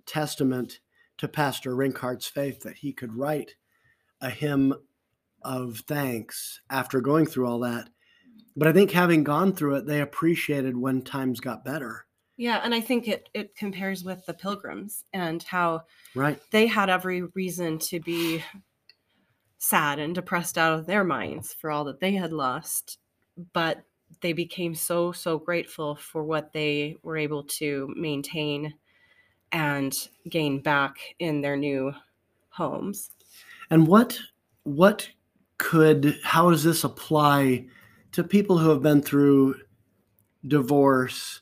testament 0.06 0.80
to 1.18 1.28
Pastor 1.28 1.74
Rinkart's 1.74 2.26
faith 2.26 2.60
that 2.60 2.78
he 2.78 2.92
could 2.92 3.16
write 3.16 3.56
a 4.20 4.30
hymn 4.30 4.74
of 5.42 5.82
thanks 5.86 6.60
after 6.70 7.00
going 7.00 7.26
through 7.26 7.46
all 7.46 7.60
that. 7.60 7.88
But 8.56 8.68
I 8.68 8.72
think 8.72 8.90
having 8.90 9.24
gone 9.24 9.52
through 9.52 9.76
it, 9.76 9.86
they 9.86 10.00
appreciated 10.00 10.76
when 10.76 11.02
times 11.02 11.40
got 11.40 11.64
better. 11.64 12.06
Yeah, 12.36 12.60
and 12.62 12.74
I 12.74 12.80
think 12.80 13.08
it 13.08 13.28
it 13.34 13.56
compares 13.56 14.04
with 14.04 14.24
the 14.26 14.34
pilgrims 14.34 15.04
and 15.12 15.42
how 15.42 15.82
right 16.14 16.40
they 16.50 16.66
had 16.66 16.88
every 16.88 17.22
reason 17.34 17.78
to 17.80 18.00
be 18.00 18.42
sad 19.58 19.98
and 19.98 20.14
depressed 20.14 20.56
out 20.56 20.78
of 20.78 20.86
their 20.86 21.02
minds 21.02 21.52
for 21.52 21.70
all 21.70 21.84
that 21.84 22.00
they 22.00 22.12
had 22.12 22.32
lost, 22.32 22.98
but 23.52 23.82
they 24.20 24.32
became 24.32 24.74
so 24.74 25.12
so 25.12 25.38
grateful 25.38 25.94
for 25.94 26.24
what 26.24 26.52
they 26.52 26.96
were 27.02 27.16
able 27.16 27.44
to 27.44 27.92
maintain 27.96 28.74
and 29.52 30.08
gain 30.28 30.60
back 30.60 30.98
in 31.18 31.40
their 31.40 31.56
new 31.56 31.92
homes. 32.50 33.10
And 33.70 33.86
what 33.86 34.18
what 34.64 35.08
could 35.58 36.18
how 36.22 36.50
does 36.50 36.64
this 36.64 36.84
apply 36.84 37.66
to 38.12 38.24
people 38.24 38.58
who 38.58 38.70
have 38.70 38.82
been 38.82 39.02
through 39.02 39.56
divorce 40.46 41.40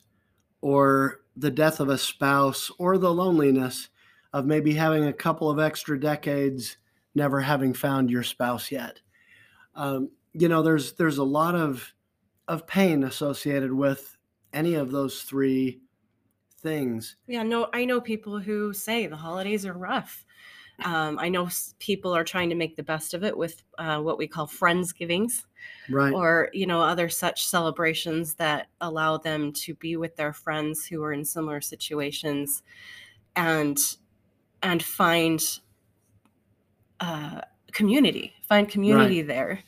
or 0.61 1.21
the 1.35 1.51
death 1.51 1.79
of 1.79 1.89
a 1.89 1.97
spouse 1.97 2.71
or 2.79 2.97
the 2.97 3.13
loneliness 3.13 3.89
of 4.33 4.45
maybe 4.45 4.73
having 4.73 5.05
a 5.05 5.13
couple 5.13 5.49
of 5.49 5.59
extra 5.59 5.99
decades 5.99 6.77
never 7.15 7.41
having 7.41 7.73
found 7.73 8.09
your 8.09 8.23
spouse 8.23 8.71
yet? 8.71 9.01
Um, 9.75 10.11
you 10.33 10.49
know, 10.49 10.61
there's 10.61 10.93
there's 10.93 11.17
a 11.17 11.23
lot 11.23 11.55
of 11.55 11.93
of 12.47 12.67
pain 12.67 13.03
associated 13.03 13.73
with 13.73 14.17
any 14.53 14.75
of 14.75 14.91
those 14.91 15.23
three 15.23 15.81
things. 16.61 17.15
Yeah, 17.27 17.43
no, 17.43 17.67
I 17.73 17.85
know 17.85 18.01
people 18.01 18.39
who 18.39 18.73
say 18.73 19.07
the 19.07 19.15
holidays 19.15 19.65
are 19.65 19.73
rough. 19.73 20.25
Um, 20.83 21.17
I 21.17 21.29
know 21.29 21.49
people 21.79 22.15
are 22.15 22.23
trying 22.23 22.49
to 22.49 22.55
make 22.55 22.75
the 22.75 22.83
best 22.83 23.13
of 23.15 23.23
it 23.23 23.35
with 23.35 23.63
uh, 23.79 23.99
what 23.99 24.19
we 24.19 24.27
call 24.27 24.47
friendsgivings, 24.47 25.43
right? 25.89 26.13
Or 26.13 26.49
you 26.53 26.67
know 26.67 26.81
other 26.81 27.09
such 27.09 27.47
celebrations 27.47 28.35
that 28.35 28.67
allow 28.79 29.17
them 29.17 29.53
to 29.53 29.73
be 29.73 29.97
with 29.97 30.15
their 30.15 30.33
friends 30.33 30.85
who 30.85 31.03
are 31.03 31.13
in 31.13 31.25
similar 31.25 31.61
situations, 31.61 32.61
and 33.35 33.79
and 34.61 34.83
find 34.83 35.41
uh, 36.99 37.41
community, 37.71 38.33
find 38.47 38.69
community 38.69 39.23
right. 39.23 39.27
there 39.27 39.63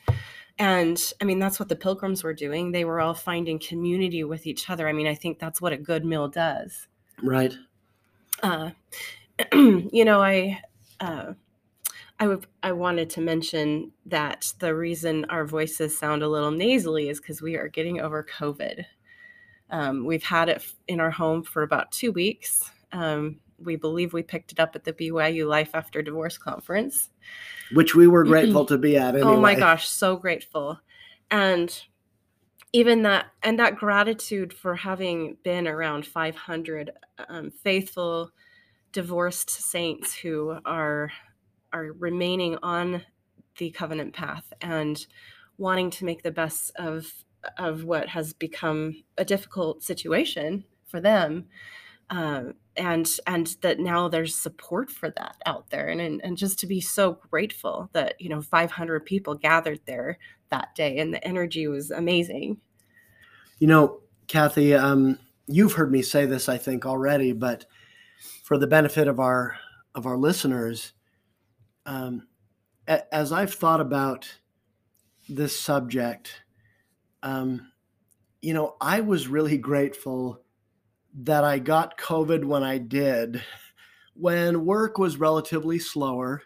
and 0.60 1.12
i 1.20 1.24
mean 1.24 1.38
that's 1.38 1.58
what 1.58 1.68
the 1.68 1.74
pilgrims 1.74 2.22
were 2.22 2.34
doing. 2.34 2.70
They 2.70 2.84
were 2.84 3.00
all 3.00 3.14
finding 3.14 3.58
community 3.58 4.22
with 4.22 4.46
each 4.46 4.70
other. 4.70 4.86
I 4.88 4.92
mean 4.92 5.08
i 5.08 5.14
think 5.14 5.40
that's 5.40 5.60
what 5.60 5.72
a 5.72 5.78
good 5.78 6.04
meal 6.04 6.28
does. 6.28 6.86
Right. 7.20 7.54
Uh, 8.42 8.70
you 9.52 10.04
know 10.04 10.22
i 10.22 10.60
uh, 11.00 11.32
I, 12.18 12.24
w- 12.24 12.42
I 12.62 12.72
wanted 12.72 13.08
to 13.10 13.22
mention 13.22 13.92
that 14.04 14.52
the 14.58 14.74
reason 14.74 15.24
our 15.30 15.46
voices 15.46 15.98
sound 15.98 16.22
a 16.22 16.28
little 16.28 16.50
nasally 16.50 17.08
is 17.08 17.18
because 17.18 17.40
we 17.40 17.56
are 17.56 17.68
getting 17.68 18.00
over 18.00 18.22
covid. 18.22 18.84
Um, 19.70 20.04
we've 20.04 20.22
had 20.22 20.50
it 20.50 20.62
in 20.88 21.00
our 21.00 21.10
home 21.10 21.42
for 21.42 21.62
about 21.62 21.92
two 21.92 22.12
weeks. 22.12 22.70
Um, 22.92 23.40
we 23.62 23.76
believe 23.76 24.12
we 24.12 24.22
picked 24.22 24.52
it 24.52 24.60
up 24.60 24.74
at 24.74 24.84
the 24.84 24.92
BYU 24.92 25.46
Life 25.46 25.70
After 25.74 26.02
Divorce 26.02 26.38
conference, 26.38 27.10
which 27.72 27.94
we 27.94 28.06
were 28.06 28.24
grateful 28.24 28.64
to 28.66 28.78
be 28.78 28.96
at. 28.96 29.14
Anyway. 29.14 29.30
Oh 29.30 29.40
my 29.40 29.54
gosh, 29.54 29.88
so 29.88 30.16
grateful. 30.16 30.78
And 31.30 31.82
even 32.72 33.02
that 33.02 33.26
and 33.42 33.58
that 33.58 33.76
gratitude 33.76 34.52
for 34.52 34.74
having 34.74 35.36
been 35.42 35.66
around 35.66 36.06
500 36.06 36.90
um, 37.28 37.50
faithful 37.50 38.30
divorced 38.92 39.50
saints 39.50 40.14
who 40.14 40.58
are 40.64 41.10
are 41.72 41.92
remaining 41.98 42.58
on 42.62 43.02
the 43.58 43.70
covenant 43.70 44.14
path 44.14 44.52
and 44.60 45.06
wanting 45.58 45.90
to 45.90 46.04
make 46.04 46.22
the 46.22 46.30
best 46.30 46.72
of 46.76 47.12
of 47.58 47.84
what 47.84 48.08
has 48.08 48.32
become 48.32 49.02
a 49.18 49.24
difficult 49.24 49.82
situation 49.82 50.64
for 50.86 51.00
them 51.00 51.46
um, 52.10 52.54
and 52.76 53.08
and 53.26 53.56
that 53.62 53.78
now 53.78 54.08
there's 54.08 54.34
support 54.34 54.90
for 54.90 55.10
that 55.10 55.36
out 55.46 55.70
there. 55.70 55.88
And, 55.88 56.00
and 56.00 56.20
and 56.22 56.36
just 56.36 56.58
to 56.60 56.66
be 56.66 56.80
so 56.80 57.18
grateful 57.30 57.88
that 57.92 58.20
you 58.20 58.28
know 58.28 58.42
500 58.42 59.04
people 59.06 59.34
gathered 59.34 59.80
there 59.86 60.18
that 60.50 60.74
day 60.74 60.98
and 60.98 61.14
the 61.14 61.24
energy 61.26 61.66
was 61.66 61.90
amazing. 61.90 62.58
You 63.58 63.66
know 63.68 64.00
kathy 64.30 64.74
um, 64.74 65.18
you've 65.48 65.72
heard 65.72 65.90
me 65.90 66.02
say 66.02 66.24
this 66.24 66.48
i 66.48 66.56
think 66.56 66.86
already 66.86 67.32
but 67.32 67.66
for 68.44 68.56
the 68.56 68.66
benefit 68.68 69.08
of 69.08 69.18
our 69.18 69.56
of 69.92 70.06
our 70.06 70.16
listeners 70.16 70.92
um, 71.84 72.28
a, 72.86 73.12
as 73.12 73.32
i've 73.32 73.52
thought 73.52 73.80
about 73.80 74.38
this 75.28 75.58
subject 75.58 76.42
um, 77.24 77.72
you 78.40 78.54
know 78.54 78.76
i 78.80 79.00
was 79.00 79.26
really 79.26 79.58
grateful 79.58 80.40
that 81.14 81.44
I 81.44 81.58
got 81.58 81.98
COVID 81.98 82.44
when 82.44 82.62
I 82.62 82.78
did, 82.78 83.42
when 84.14 84.64
work 84.64 84.98
was 84.98 85.16
relatively 85.16 85.78
slower 85.78 86.42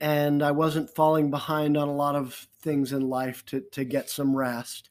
and 0.00 0.42
I 0.42 0.50
wasn't 0.50 0.94
falling 0.94 1.30
behind 1.30 1.76
on 1.76 1.88
a 1.88 1.94
lot 1.94 2.16
of 2.16 2.46
things 2.60 2.92
in 2.92 3.08
life 3.08 3.44
to 3.46 3.62
to 3.72 3.84
get 3.84 4.10
some 4.10 4.36
rest. 4.36 4.90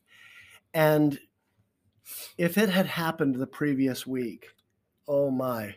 And 0.74 1.20
if 2.38 2.58
it 2.58 2.70
had 2.70 2.86
happened 2.86 3.36
the 3.36 3.48
previous 3.48 4.06
week, 4.06 4.48
oh 5.08 5.32
my. 5.32 5.76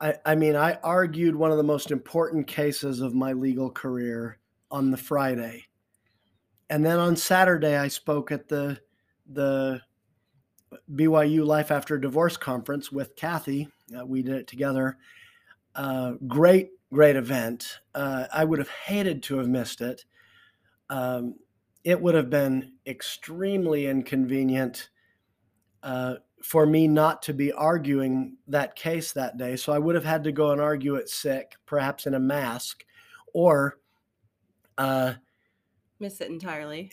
I, 0.00 0.14
I 0.24 0.34
mean, 0.34 0.56
I 0.56 0.78
argued 0.82 1.36
one 1.36 1.50
of 1.50 1.58
the 1.58 1.62
most 1.62 1.90
important 1.90 2.46
cases 2.46 3.00
of 3.00 3.14
my 3.14 3.34
legal 3.34 3.70
career 3.70 4.38
on 4.70 4.90
the 4.90 4.96
Friday. 4.96 5.66
And 6.70 6.84
then 6.84 6.98
on 6.98 7.16
Saturday, 7.16 7.76
I 7.76 7.88
spoke 7.88 8.32
at 8.32 8.48
the 8.48 8.80
the 9.26 9.82
BYU 10.92 11.44
Life 11.44 11.70
After 11.70 11.98
Divorce 11.98 12.36
conference 12.36 12.92
with 12.92 13.16
Kathy. 13.16 13.68
Uh, 13.96 14.06
we 14.06 14.22
did 14.22 14.34
it 14.34 14.46
together. 14.46 14.98
Uh, 15.74 16.12
great, 16.26 16.70
great 16.92 17.16
event. 17.16 17.80
Uh, 17.94 18.26
I 18.32 18.44
would 18.44 18.58
have 18.58 18.70
hated 18.70 19.22
to 19.24 19.38
have 19.38 19.48
missed 19.48 19.80
it. 19.80 20.04
Um, 20.88 21.36
it 21.84 22.00
would 22.00 22.14
have 22.14 22.30
been 22.30 22.72
extremely 22.86 23.86
inconvenient 23.86 24.90
uh, 25.82 26.16
for 26.42 26.66
me 26.66 26.88
not 26.88 27.22
to 27.22 27.34
be 27.34 27.52
arguing 27.52 28.36
that 28.48 28.76
case 28.76 29.12
that 29.12 29.38
day. 29.38 29.56
So 29.56 29.72
I 29.72 29.78
would 29.78 29.94
have 29.94 30.04
had 30.04 30.24
to 30.24 30.32
go 30.32 30.50
and 30.50 30.60
argue 30.60 30.96
it 30.96 31.08
sick, 31.08 31.56
perhaps 31.66 32.06
in 32.06 32.14
a 32.14 32.20
mask, 32.20 32.84
or 33.32 33.78
uh, 34.78 35.14
Miss 36.00 36.20
it 36.22 36.30
entirely. 36.30 36.90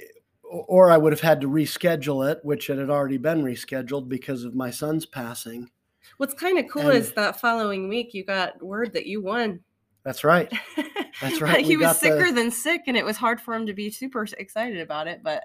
Or 0.49 0.91
I 0.91 0.97
would 0.97 1.13
have 1.13 1.21
had 1.21 1.41
to 1.41 1.47
reschedule 1.49 2.29
it, 2.29 2.39
which 2.43 2.69
it 2.69 2.77
had 2.77 2.89
already 2.89 3.17
been 3.17 3.43
rescheduled 3.43 4.07
because 4.09 4.43
of 4.43 4.55
my 4.55 4.71
son's 4.71 5.05
passing. 5.05 5.69
What's 6.17 6.33
kind 6.33 6.57
of 6.57 6.65
cool 6.71 6.89
And- 6.89 6.97
is 6.97 7.11
that 7.13 7.39
following 7.39 7.89
week 7.89 8.13
you 8.13 8.23
got 8.23 8.61
word 8.63 8.93
that 8.93 9.05
you 9.05 9.21
won. 9.21 9.59
That's 10.03 10.23
right. 10.23 10.51
That's 11.21 11.41
right. 11.41 11.65
he 11.65 11.75
was 11.75 11.85
got 11.87 11.93
the- 11.95 11.99
sicker 11.99 12.31
than 12.31 12.49
sick, 12.51 12.83
and 12.87 12.95
it 12.95 13.03
was 13.03 13.17
hard 13.17 13.41
for 13.41 13.53
him 13.53 13.65
to 13.65 13.73
be 13.73 13.89
super 13.89 14.25
excited 14.37 14.79
about 14.79 15.07
it. 15.07 15.21
But 15.23 15.43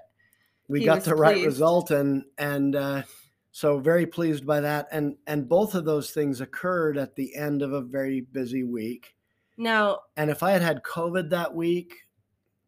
we 0.69 0.85
got 0.85 1.03
the 1.03 1.15
right 1.15 1.45
result 1.45 1.91
and 1.91 2.23
and 2.37 2.75
uh, 2.75 3.03
so 3.51 3.79
very 3.79 4.05
pleased 4.05 4.45
by 4.45 4.61
that 4.61 4.87
and 4.91 5.17
and 5.27 5.49
both 5.49 5.75
of 5.75 5.83
those 5.85 6.11
things 6.11 6.39
occurred 6.41 6.97
at 6.97 7.15
the 7.15 7.35
end 7.35 7.61
of 7.61 7.73
a 7.73 7.81
very 7.81 8.21
busy 8.21 8.63
week 8.63 9.13
now, 9.57 9.99
and 10.17 10.31
if 10.31 10.41
i 10.41 10.51
had 10.51 10.61
had 10.63 10.81
covid 10.81 11.29
that 11.29 11.53
week 11.53 12.02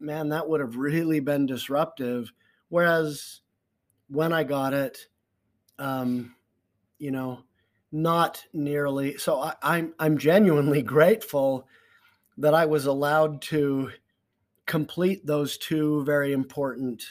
man 0.06 0.30
that 0.30 0.48
would 0.48 0.60
have 0.60 0.78
really 0.78 1.20
been 1.20 1.46
disruptive 1.46 2.32
whereas 2.70 3.42
when 4.08 4.32
i 4.32 4.44
got 4.44 4.74
it 4.74 5.08
um 5.80 6.36
you 7.00 7.12
know 7.12 7.40
not 7.92 8.44
nearly 8.54 9.18
so 9.18 9.40
I, 9.40 9.56
i'm 9.62 9.94
i'm 10.00 10.18
genuinely 10.18 10.82
grateful 10.96 11.68
that 12.38 12.54
i 12.54 12.66
was 12.66 12.86
allowed 12.86 13.42
to 13.44 13.92
complete 14.66 15.26
those 15.26 15.58
two 15.58 16.04
very 16.06 16.34
important 16.34 17.04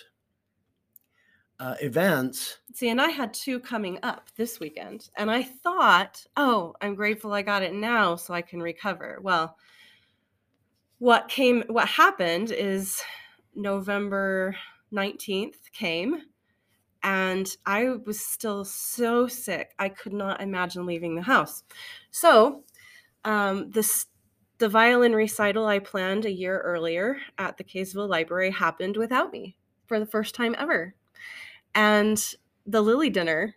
uh, 1.60 1.76
events 1.80 2.58
see, 2.74 2.90
and 2.90 3.00
I 3.00 3.08
had 3.08 3.32
two 3.32 3.60
coming 3.60 3.98
up 4.02 4.28
this 4.36 4.58
weekend, 4.60 5.08
and 5.16 5.30
I 5.30 5.42
thought, 5.42 6.26
oh, 6.36 6.74
I'm 6.80 6.94
grateful 6.94 7.32
I 7.32 7.42
got 7.42 7.62
it 7.62 7.72
now 7.72 8.16
so 8.16 8.34
I 8.34 8.42
can 8.42 8.60
recover. 8.60 9.18
Well, 9.22 9.56
what 10.98 11.28
came, 11.28 11.64
what 11.68 11.88
happened 11.88 12.50
is 12.50 13.02
November 13.54 14.56
19th 14.92 15.70
came, 15.72 16.22
and 17.02 17.54
I 17.66 17.90
was 18.04 18.20
still 18.20 18.64
so 18.64 19.26
sick. 19.26 19.72
I 19.78 19.88
could 19.88 20.12
not 20.12 20.40
imagine 20.40 20.86
leaving 20.86 21.14
the 21.14 21.22
house. 21.22 21.62
So, 22.10 22.64
um, 23.24 23.70
this 23.70 24.06
the 24.58 24.68
violin 24.68 25.14
recital 25.14 25.66
I 25.66 25.80
planned 25.80 26.24
a 26.24 26.30
year 26.30 26.60
earlier 26.60 27.18
at 27.38 27.56
the 27.58 27.64
Kaysville 27.64 28.08
Library 28.08 28.50
happened 28.50 28.96
without 28.96 29.32
me 29.32 29.56
for 29.86 29.98
the 29.98 30.06
first 30.06 30.34
time 30.34 30.54
ever. 30.56 30.94
And 31.74 32.22
the 32.64 32.80
Lily 32.80 33.10
dinner 33.10 33.56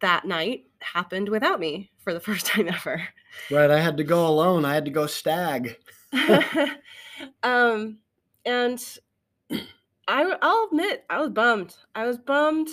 that 0.00 0.26
night 0.26 0.66
happened 0.80 1.28
without 1.28 1.60
me 1.60 1.90
for 1.98 2.12
the 2.12 2.20
first 2.28 2.46
time 2.46 2.68
ever. 2.68 3.08
right 3.50 3.70
i 3.70 3.80
had 3.80 3.96
to 3.96 4.04
go 4.04 4.26
alone 4.26 4.64
i 4.64 4.74
had 4.74 4.84
to 4.84 4.90
go 4.90 5.06
stag 5.06 5.76
um, 7.42 7.98
and 8.44 8.98
I, 10.08 10.36
I'll 10.40 10.68
admit, 10.70 11.04
I 11.10 11.20
was 11.20 11.30
bummed. 11.30 11.76
I 11.94 12.06
was 12.06 12.18
bummed, 12.18 12.68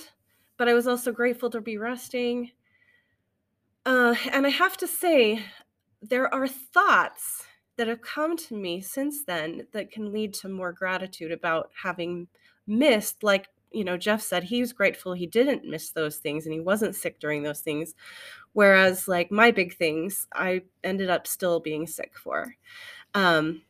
but 0.57 0.69
I 0.69 0.73
was 0.73 0.87
also 0.87 1.11
grateful 1.11 1.49
to 1.51 1.61
be 1.61 1.77
resting. 1.77 2.51
Uh, 3.85 4.15
and 4.31 4.45
I 4.45 4.49
have 4.49 4.77
to 4.77 4.87
say, 4.87 5.43
there 6.01 6.33
are 6.33 6.47
thoughts 6.47 7.43
that 7.77 7.87
have 7.87 8.01
come 8.01 8.37
to 8.37 8.55
me 8.55 8.81
since 8.81 9.23
then 9.25 9.67
that 9.73 9.91
can 9.91 10.11
lead 10.11 10.33
to 10.35 10.49
more 10.49 10.71
gratitude 10.71 11.31
about 11.31 11.71
having 11.83 12.27
missed, 12.67 13.23
like, 13.23 13.49
you 13.71 13.83
know, 13.83 13.97
Jeff 13.97 14.21
said 14.21 14.43
he 14.43 14.61
was 14.61 14.71
grateful 14.71 15.13
he 15.13 15.27
didn't 15.27 15.65
miss 15.69 15.91
those 15.91 16.17
things 16.17 16.45
and 16.45 16.53
he 16.53 16.61
wasn't 16.61 16.95
sick 16.95 17.19
during 17.19 17.43
those 17.43 17.59
things. 17.59 17.93
Whereas, 18.53 19.07
like, 19.07 19.31
my 19.31 19.51
big 19.51 19.75
things, 19.75 20.27
I 20.33 20.63
ended 20.83 21.09
up 21.09 21.27
still 21.27 21.59
being 21.59 21.87
sick 21.87 22.13
for. 22.17 22.55
Um, 23.15 23.63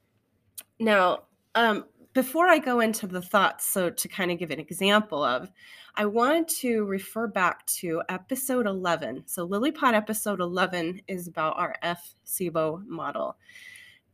now, 0.80 1.20
um, 1.54 1.86
before 2.14 2.48
I 2.48 2.58
go 2.58 2.82
into 2.82 3.08
the 3.08 3.22
thoughts, 3.22 3.66
so 3.66 3.90
to 3.90 4.08
kind 4.08 4.32
of 4.32 4.40
give 4.40 4.52
an 4.52 4.60
example 4.60 5.24
of, 5.24 5.50
I 5.96 6.06
wanted 6.06 6.50
to 6.60 6.84
refer 6.84 7.28
back 7.28 7.66
to 7.68 8.02
episode 8.10 8.66
11. 8.66 9.24
So, 9.28 9.48
LilyPod 9.48 9.94
episode 9.94 10.42
11 10.42 11.04
is 11.08 11.28
about 11.28 11.58
our 11.58 11.76
F-SIBO 11.82 12.86
model. 12.86 13.38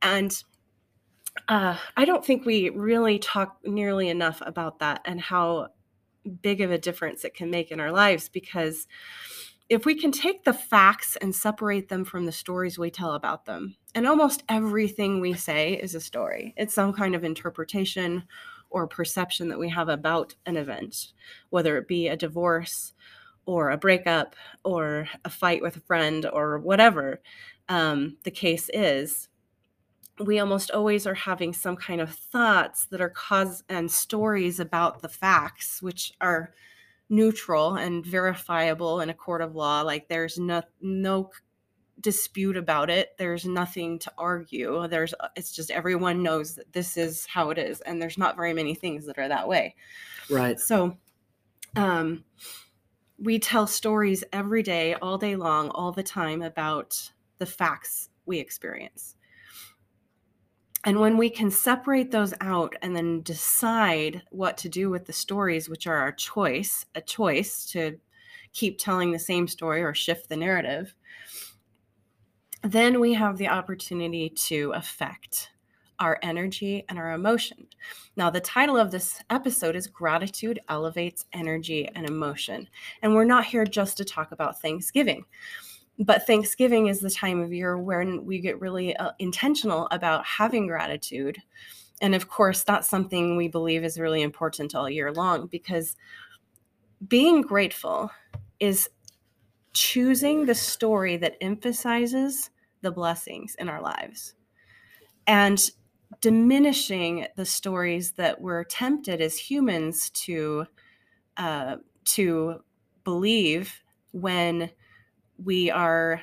And 0.02 0.44
uh, 1.48 1.78
I 1.96 2.06
don't 2.06 2.26
think 2.26 2.46
we 2.46 2.70
really 2.70 3.18
talk 3.18 3.58
nearly 3.64 4.10
enough 4.10 4.42
about 4.46 4.80
that 4.80 5.02
and 5.06 5.20
how 5.20 5.70
big 6.42 6.62
of 6.62 6.72
a 6.72 6.78
difference 6.78 7.24
it 7.24 7.34
can 7.34 7.50
make 7.50 7.72
in 7.72 7.80
our 7.80 7.92
lives 7.92 8.30
because 8.30 8.86
if 9.70 9.86
we 9.86 9.96
can 9.96 10.12
take 10.12 10.44
the 10.44 10.54
facts 10.54 11.16
and 11.16 11.34
separate 11.34 11.88
them 11.88 12.04
from 12.04 12.26
the 12.26 12.32
stories 12.32 12.78
we 12.78 12.92
tell 12.92 13.14
about 13.14 13.46
them, 13.46 13.78
and 13.94 14.08
almost 14.08 14.44
everything 14.48 15.20
we 15.20 15.34
say 15.34 15.74
is 15.74 15.96
a 15.96 16.02
story, 16.02 16.54
it's 16.58 16.74
some 16.74 16.94
kind 16.94 17.16
of 17.16 17.24
interpretation 17.24 18.24
or 18.70 18.88
perception 18.88 19.50
that 19.50 19.60
we 19.60 19.70
have 19.70 19.90
about 19.90 20.34
an 20.46 20.58
event, 20.58 21.12
whether 21.50 21.78
it 21.78 21.88
be 21.88 22.08
a 22.08 22.16
divorce 22.16 22.94
or 23.46 23.70
a 23.70 23.78
breakup 23.78 24.36
or 24.64 25.08
a 25.26 25.30
fight 25.30 25.62
with 25.62 25.76
a 25.76 25.82
friend 25.82 26.26
or 26.32 26.60
whatever 26.60 27.22
um, 27.68 28.18
the 28.24 28.32
case 28.32 28.70
is. 28.74 29.28
We 30.20 30.40
almost 30.40 30.72
always 30.72 31.06
are 31.08 31.16
having 31.16 31.52
some 31.52 31.76
kind 31.76 32.00
of 32.00 32.14
thoughts 32.14 32.86
that 32.88 33.02
are 33.02 33.10
cause 33.10 33.64
and 33.68 33.92
stories 33.92 34.60
about 34.60 35.02
the 35.02 35.10
facts, 35.10 35.82
which 35.82 36.14
are 36.22 36.54
neutral 37.10 37.76
and 37.76 38.06
verifiable 38.06 39.02
in 39.02 39.10
a 39.10 39.14
court 39.14 39.42
of 39.42 39.54
law 39.54 39.82
like 39.82 40.08
there's 40.08 40.40
no 40.40 40.62
no 40.80 41.30
dispute 42.02 42.58
about 42.58 42.90
it 42.90 43.16
there's 43.18 43.46
nothing 43.46 44.00
to 44.00 44.12
argue 44.18 44.88
there's 44.88 45.14
uh, 45.20 45.28
it's 45.36 45.52
just 45.52 45.72
everyone 45.72 46.24
knows 46.24 46.56
that 46.56 46.72
this 46.74 46.98
is 46.98 47.26
how 47.26 47.50
it 47.50 47.58
is 47.58 47.82
and 47.82 48.02
there's 48.02 48.18
not 48.18 48.36
very 48.36 48.54
many 48.54 48.76
things 48.76 49.06
that 49.06 49.18
are 49.18 49.28
that 49.28 49.48
way. 49.48 49.76
Right. 50.30 50.60
So 50.60 50.98
um 51.76 52.24
we 53.18 53.38
tell 53.38 53.68
stories 53.68 54.24
every 54.34 54.64
day 54.64 54.96
all 54.96 55.18
day 55.18 55.36
long 55.36 55.70
all 55.70 55.92
the 55.92 56.04
time 56.04 56.42
about 56.42 57.12
the 57.38 57.46
facts 57.46 58.10
we 58.26 58.40
experience. 58.40 59.16
And 60.84 61.00
when 61.00 61.18
we 61.18 61.30
can 61.30 61.52
separate 61.52 62.10
those 62.10 62.34
out 62.42 62.76
and 62.82 62.96
then 62.96 63.22
decide 63.22 64.24
what 64.32 64.58
to 64.60 64.70
do 64.70 64.90
with 64.90 65.06
the 65.06 65.14
stories, 65.14 65.70
which 65.70 65.86
are 65.86 65.98
our 65.98 66.12
choice, 66.12 66.88
a 66.96 67.02
choice 67.02 67.66
to 67.68 68.00
keep 68.52 68.80
telling 68.80 69.12
the 69.12 69.20
same 69.20 69.48
story 69.48 69.84
or 69.84 69.94
shift 69.94 70.28
the 70.28 70.36
narrative, 70.36 70.96
then 72.64 73.00
we 73.00 73.14
have 73.14 73.38
the 73.38 73.48
opportunity 73.48 74.30
to 74.30 74.72
affect 74.76 75.50
our 76.00 76.18
energy 76.24 76.84
and 76.90 76.98
our 76.98 77.12
emotion. 77.12 77.68
Now, 78.16 78.30
the 78.30 78.40
title 78.40 78.78
of 78.78 78.92
this 78.92 79.22
episode 79.30 79.76
is 79.76 79.88
Gratitude 79.88 80.60
Elevates 80.68 81.26
Energy 81.32 81.88
and 81.94 82.10
Emotion. 82.10 82.68
And 83.02 83.14
we're 83.14 83.24
not 83.24 83.46
here 83.46 83.66
just 83.66 83.98
to 83.98 84.06
talk 84.06 84.32
about 84.32 84.62
Thanksgiving 84.62 85.26
but 86.00 86.26
Thanksgiving 86.26 86.88
is 86.88 87.00
the 87.00 87.10
time 87.10 87.40
of 87.40 87.54
year 87.54 87.78
when 87.78 88.26
we 88.26 88.40
get 88.40 88.60
really 88.60 88.96
uh, 88.98 89.12
intentional 89.20 89.88
about 89.92 90.26
having 90.26 90.68
gratitude. 90.68 91.38
And 92.02 92.16
of 92.16 92.28
course, 92.28 92.64
that's 92.64 92.90
something 92.90 93.38
we 93.38 93.48
believe 93.48 93.84
is 93.84 94.00
really 94.00 94.22
important 94.22 94.74
all 94.74 94.90
year 94.90 95.12
long 95.12 95.48
because 95.48 95.96
being 97.08 97.42
grateful 97.42 98.12
is 98.60 98.90
choosing 99.74 100.46
the 100.46 100.56
story 100.56 101.18
that 101.18 101.38
emphasizes 101.42 102.50
the 102.82 102.92
blessings 102.92 103.56
in 103.60 103.70
our 103.70 103.82
lives 103.82 104.36
and 105.28 105.72
diminishing 106.20 107.26
the 107.36 107.46
stories 107.46 108.12
that 108.12 108.40
we're 108.42 108.64
tempted 108.64 109.22
as 109.22 109.38
humans 109.38 110.10
to 110.10 110.66
uh, 111.38 111.78
to 112.04 112.62
believe 113.04 113.82
when 114.12 114.70
we 115.44 115.72
are 115.72 116.22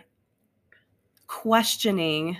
questioning 1.26 2.36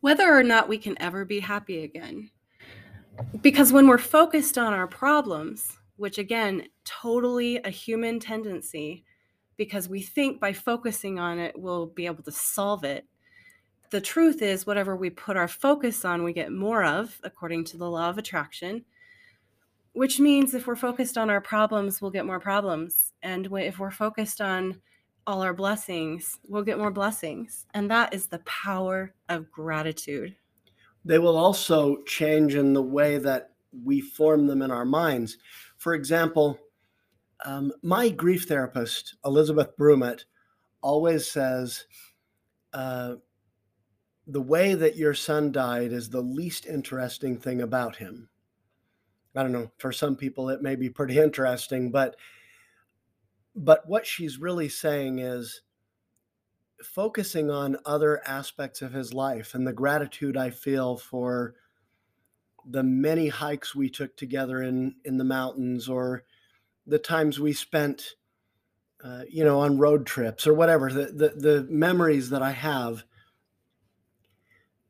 whether 0.00 0.36
or 0.36 0.42
not 0.42 0.68
we 0.68 0.78
can 0.78 1.00
ever 1.00 1.24
be 1.24 1.40
happy 1.40 1.82
again. 1.82 2.30
Because 3.40 3.72
when 3.72 3.86
we're 3.86 3.98
focused 3.98 4.58
on 4.58 4.72
our 4.72 4.86
problems, 4.86 5.78
which 5.96 6.18
again, 6.18 6.68
totally 6.84 7.56
a 7.58 7.70
human 7.70 8.20
tendency, 8.20 9.04
because 9.56 9.88
we 9.88 10.00
think 10.00 10.40
by 10.40 10.52
focusing 10.52 11.18
on 11.18 11.38
it, 11.38 11.58
we'll 11.58 11.86
be 11.86 12.06
able 12.06 12.22
to 12.24 12.32
solve 12.32 12.84
it. 12.84 13.06
The 13.90 14.00
truth 14.00 14.42
is, 14.42 14.66
whatever 14.66 14.96
we 14.96 15.10
put 15.10 15.36
our 15.36 15.48
focus 15.48 16.04
on, 16.04 16.24
we 16.24 16.32
get 16.32 16.50
more 16.50 16.84
of, 16.84 17.20
according 17.22 17.64
to 17.66 17.76
the 17.76 17.88
law 17.88 18.08
of 18.10 18.18
attraction 18.18 18.84
which 19.94 20.18
means 20.18 20.54
if 20.54 20.66
we're 20.66 20.76
focused 20.76 21.16
on 21.16 21.30
our 21.30 21.40
problems, 21.40 22.02
we'll 22.02 22.10
get 22.10 22.26
more 22.26 22.40
problems. 22.40 23.12
And 23.22 23.48
if 23.52 23.78
we're 23.78 23.92
focused 23.92 24.40
on 24.40 24.80
all 25.26 25.40
our 25.40 25.54
blessings, 25.54 26.38
we'll 26.48 26.64
get 26.64 26.78
more 26.78 26.90
blessings. 26.90 27.64
And 27.72 27.90
that 27.90 28.12
is 28.12 28.26
the 28.26 28.40
power 28.40 29.14
of 29.28 29.50
gratitude. 29.50 30.34
They 31.04 31.18
will 31.18 31.36
also 31.36 32.02
change 32.02 32.56
in 32.56 32.72
the 32.72 32.82
way 32.82 33.18
that 33.18 33.52
we 33.84 34.00
form 34.00 34.48
them 34.48 34.62
in 34.62 34.70
our 34.72 34.84
minds. 34.84 35.38
For 35.84 35.92
example, 35.92 36.58
um, 37.44 37.70
my 37.82 38.08
grief 38.08 38.48
therapist, 38.48 39.16
Elizabeth 39.22 39.76
Brumet, 39.76 40.24
always 40.80 41.30
says, 41.30 41.84
uh, 42.72 43.16
the 44.26 44.40
way 44.40 44.72
that 44.72 44.96
your 44.96 45.12
son 45.12 45.52
died 45.52 45.92
is 45.92 46.08
the 46.08 46.22
least 46.22 46.64
interesting 46.64 47.36
thing 47.36 47.60
about 47.60 47.96
him. 47.96 48.30
I 49.36 49.42
don't 49.42 49.52
know, 49.52 49.72
for 49.76 49.92
some 49.92 50.16
people 50.16 50.48
it 50.48 50.62
may 50.62 50.74
be 50.74 50.88
pretty 50.88 51.18
interesting, 51.18 51.90
but 51.90 52.16
but 53.54 53.86
what 53.86 54.06
she's 54.06 54.38
really 54.38 54.70
saying 54.70 55.18
is 55.18 55.60
focusing 56.82 57.50
on 57.50 57.76
other 57.84 58.26
aspects 58.26 58.80
of 58.80 58.94
his 58.94 59.12
life 59.12 59.54
and 59.54 59.66
the 59.66 59.74
gratitude 59.74 60.38
I 60.38 60.48
feel 60.48 60.96
for 60.96 61.56
the 62.68 62.82
many 62.82 63.28
hikes 63.28 63.74
we 63.74 63.90
took 63.90 64.16
together 64.16 64.62
in 64.62 64.94
in 65.04 65.18
the 65.18 65.24
mountains 65.24 65.88
or 65.88 66.24
the 66.86 66.98
times 66.98 67.38
we 67.38 67.52
spent 67.52 68.14
uh, 69.02 69.22
you 69.28 69.44
know 69.44 69.60
on 69.60 69.78
road 69.78 70.06
trips 70.06 70.46
or 70.46 70.54
whatever 70.54 70.92
the, 70.92 71.06
the 71.06 71.28
the 71.36 71.66
memories 71.70 72.30
that 72.30 72.42
I 72.42 72.52
have 72.52 73.04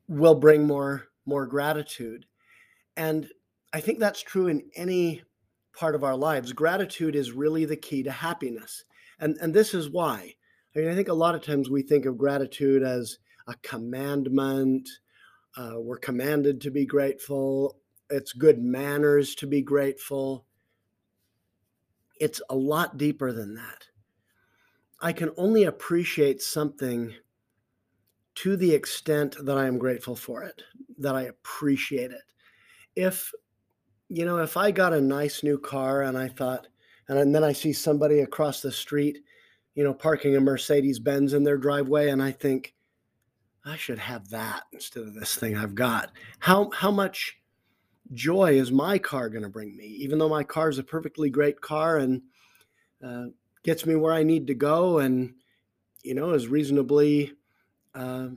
will 0.07 0.35
bring 0.35 0.67
more 0.67 1.07
more 1.25 1.45
gratitude 1.45 2.25
and 2.95 3.29
I 3.73 3.81
think 3.81 3.99
that's 3.99 4.21
true 4.21 4.47
in 4.47 4.63
any 4.75 5.21
part 5.77 5.95
of 5.95 6.03
our 6.03 6.15
lives. 6.15 6.53
Gratitude 6.53 7.15
is 7.15 7.33
really 7.33 7.65
the 7.65 7.75
key 7.75 8.03
to 8.03 8.11
happiness. 8.11 8.85
And, 9.19 9.37
and 9.41 9.53
this 9.53 9.73
is 9.73 9.89
why. 9.89 10.35
I 10.75 10.79
mean, 10.79 10.89
I 10.89 10.95
think 10.95 11.09
a 11.09 11.13
lot 11.13 11.35
of 11.35 11.41
times 11.41 11.69
we 11.69 11.81
think 11.81 12.05
of 12.05 12.17
gratitude 12.17 12.83
as 12.83 13.17
a 13.47 13.55
commandment. 13.63 14.87
Uh, 15.57 15.75
we're 15.77 15.97
commanded 15.97 16.61
to 16.61 16.71
be 16.71 16.85
grateful. 16.85 17.77
It's 18.09 18.33
good 18.33 18.61
manners 18.61 19.35
to 19.35 19.47
be 19.47 19.61
grateful. 19.61 20.45
It's 22.19 22.41
a 22.49 22.55
lot 22.55 22.97
deeper 22.97 23.31
than 23.31 23.55
that. 23.55 23.87
I 25.01 25.13
can 25.13 25.31
only 25.37 25.63
appreciate 25.63 26.41
something 26.41 27.13
to 28.35 28.57
the 28.57 28.73
extent 28.73 29.37
that 29.45 29.57
I 29.57 29.65
am 29.65 29.77
grateful 29.77 30.15
for 30.15 30.43
it, 30.43 30.61
that 30.97 31.15
I 31.15 31.23
appreciate 31.23 32.11
it. 32.11 32.23
If 32.95 33.31
you 34.09 34.25
know, 34.25 34.37
if 34.37 34.55
I 34.55 34.71
got 34.71 34.93
a 34.93 35.01
nice 35.01 35.41
new 35.41 35.57
car 35.57 36.03
and 36.03 36.17
I 36.17 36.27
thought, 36.27 36.67
and 37.07 37.33
then 37.33 37.43
I 37.43 37.53
see 37.53 37.73
somebody 37.73 38.19
across 38.19 38.61
the 38.61 38.71
street, 38.71 39.19
you 39.73 39.83
know, 39.83 39.93
parking 39.93 40.35
a 40.35 40.39
Mercedes 40.39 40.99
Benz 40.99 41.33
in 41.33 41.43
their 41.43 41.57
driveway, 41.57 42.09
and 42.09 42.21
I 42.21 42.31
think, 42.31 42.74
I 43.65 43.77
should 43.77 43.97
have 43.97 44.29
that 44.29 44.63
instead 44.71 45.03
of 45.03 45.15
this 45.15 45.35
thing 45.35 45.57
I've 45.57 45.73
got. 45.73 46.11
How 46.39 46.69
how 46.69 46.91
much 46.91 47.37
joy 48.13 48.53
is 48.53 48.71
my 48.71 48.99
car 48.99 49.27
going 49.29 49.43
to 49.43 49.49
bring 49.49 49.75
me? 49.75 49.85
Even 49.85 50.19
though 50.19 50.29
my 50.29 50.43
car 50.43 50.69
is 50.69 50.77
a 50.77 50.83
perfectly 50.83 51.31
great 51.31 51.59
car 51.61 51.97
and 51.97 52.21
uh, 53.03 53.25
gets 53.63 53.85
me 53.85 53.95
where 53.95 54.13
I 54.13 54.21
need 54.21 54.45
to 54.47 54.53
go, 54.53 54.99
and 54.99 55.33
you 56.03 56.13
know, 56.13 56.31
is 56.33 56.47
reasonably 56.47 57.33
uh, 57.95 58.27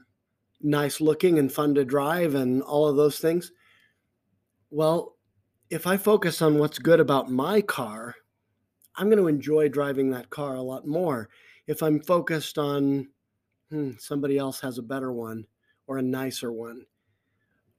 nice 0.62 1.00
looking 1.00 1.38
and 1.38 1.52
fun 1.52 1.74
to 1.74 1.84
drive, 1.84 2.34
and 2.34 2.62
all 2.62 2.88
of 2.88 2.96
those 2.96 3.18
things. 3.18 3.52
Well, 4.70 5.16
if 5.68 5.86
I 5.86 5.98
focus 5.98 6.40
on 6.40 6.58
what's 6.58 6.78
good 6.78 7.00
about 7.00 7.30
my 7.30 7.60
car, 7.60 8.14
I'm 8.96 9.08
going 9.08 9.18
to 9.18 9.28
enjoy 9.28 9.68
driving 9.68 10.10
that 10.10 10.30
car 10.30 10.54
a 10.54 10.62
lot 10.62 10.86
more. 10.86 11.28
If 11.66 11.82
I'm 11.82 12.00
focused 12.00 12.56
on 12.56 13.08
hmm, 13.70 13.92
somebody 13.98 14.38
else 14.38 14.60
has 14.60 14.78
a 14.78 14.82
better 14.82 15.12
one 15.12 15.46
or 15.86 15.98
a 15.98 16.02
nicer 16.02 16.52
one. 16.52 16.86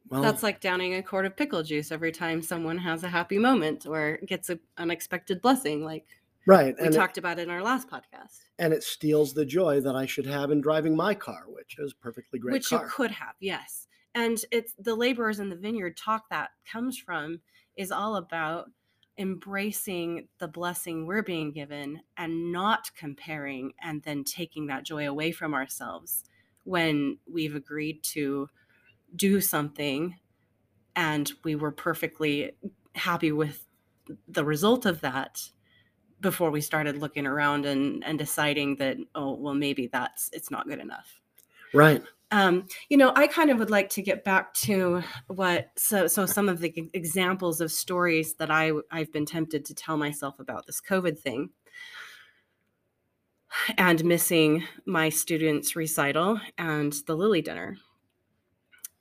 Well, 0.10 0.21
that's 0.23 0.41
like 0.41 0.60
downing 0.60 0.95
a 0.95 1.04
quart 1.04 1.28
of 1.28 1.36
pickle 1.36 1.62
juice 1.62 1.91
every 1.91 2.12
time 2.12 2.41
someone 2.41 2.80
has 2.80 3.04
a 3.04 3.08
happy 3.08 3.38
moment 3.38 3.86
or 3.86 4.19
gets 4.25 4.49
an 4.49 4.60
unexpected 4.78 5.39
blessing, 5.41 5.86
like 5.86 6.06
right. 6.47 6.75
We 6.80 6.88
and 6.88 6.95
talked 6.95 7.17
it, 7.17 7.19
about 7.19 7.38
in 7.38 7.52
our 7.52 7.62
last 7.62 7.88
podcast. 7.88 8.39
And 8.58 8.73
it 8.73 8.84
steals 8.84 9.34
the 9.34 9.45
joy 9.45 9.82
that 9.82 9.95
I 9.95 10.08
should 10.08 10.25
have 10.25 10.49
in 10.49 10.62
driving 10.62 10.95
my 10.95 11.13
car, 11.13 11.43
which 11.47 11.78
is 11.78 11.93
perfectly 11.93 12.39
great. 12.39 12.54
Which 12.54 12.69
car. 12.69 12.86
you 12.86 12.89
could 12.89 13.12
have, 13.12 13.36
yes. 13.39 13.88
And 14.15 14.43
it's 14.52 14.73
the 14.80 14.95
laborers 14.95 15.39
in 15.39 15.49
the 15.49 15.56
vineyard 15.56 15.95
talk 15.95 16.28
that 16.32 16.49
comes 16.69 16.97
from 16.97 17.39
is 17.78 17.91
all 17.91 18.15
about 18.15 18.71
embracing 19.19 20.29
the 20.39 20.47
blessing 20.47 21.05
we're 21.05 21.21
being 21.21 21.51
given 21.51 22.01
and 22.15 22.53
not 22.53 22.89
comparing 22.95 23.73
and 23.82 24.01
then 24.03 24.23
taking 24.23 24.67
that 24.67 24.86
joy 24.86 25.08
away 25.08 25.29
from 25.29 25.53
ourselves 25.53 26.23
when 26.63 27.17
we've 27.32 27.53
agreed 27.53 28.01
to 28.01 28.47
do 29.15 29.41
something 29.41 30.15
and 30.95 31.34
we 31.43 31.53
were 31.53 31.71
perfectly 31.71 32.51
happy 32.95 33.34
with 33.34 33.65
the 34.29 34.45
result 34.45 34.86
of 34.86 35.01
that 35.01 35.41
before 36.21 36.49
we 36.49 36.62
started 36.62 36.97
looking 36.97 37.27
around 37.27 37.65
and 37.65 38.03
and 38.05 38.17
deciding 38.17 38.75
that 38.77 38.97
oh 39.15 39.34
well 39.34 39.53
maybe 39.53 39.88
that's 39.88 40.29
it's 40.34 40.49
not 40.49 40.67
good 40.67 40.79
enough. 40.79 41.19
Right 41.73 42.03
um, 42.31 42.67
you 42.89 42.97
know, 42.97 43.11
I 43.15 43.27
kind 43.27 43.49
of 43.49 43.57
would 43.57 43.71
like 43.71 43.89
to 43.91 44.01
get 44.01 44.23
back 44.23 44.53
to 44.55 45.01
what 45.27 45.69
so 45.77 46.07
so 46.07 46.25
some 46.25 46.47
of 46.47 46.59
the 46.59 46.89
examples 46.93 47.59
of 47.59 47.71
stories 47.71 48.35
that 48.35 48.51
I 48.51 48.71
I've 48.91 49.11
been 49.11 49.25
tempted 49.25 49.65
to 49.65 49.73
tell 49.73 49.97
myself 49.97 50.39
about 50.39 50.67
this 50.67 50.79
COVID 50.81 51.17
thing 51.17 51.49
and 53.77 54.03
missing 54.05 54.63
my 54.85 55.09
students' 55.09 55.75
recital 55.75 56.39
and 56.57 56.93
the 57.07 57.15
Lily 57.15 57.41
dinner. 57.41 57.77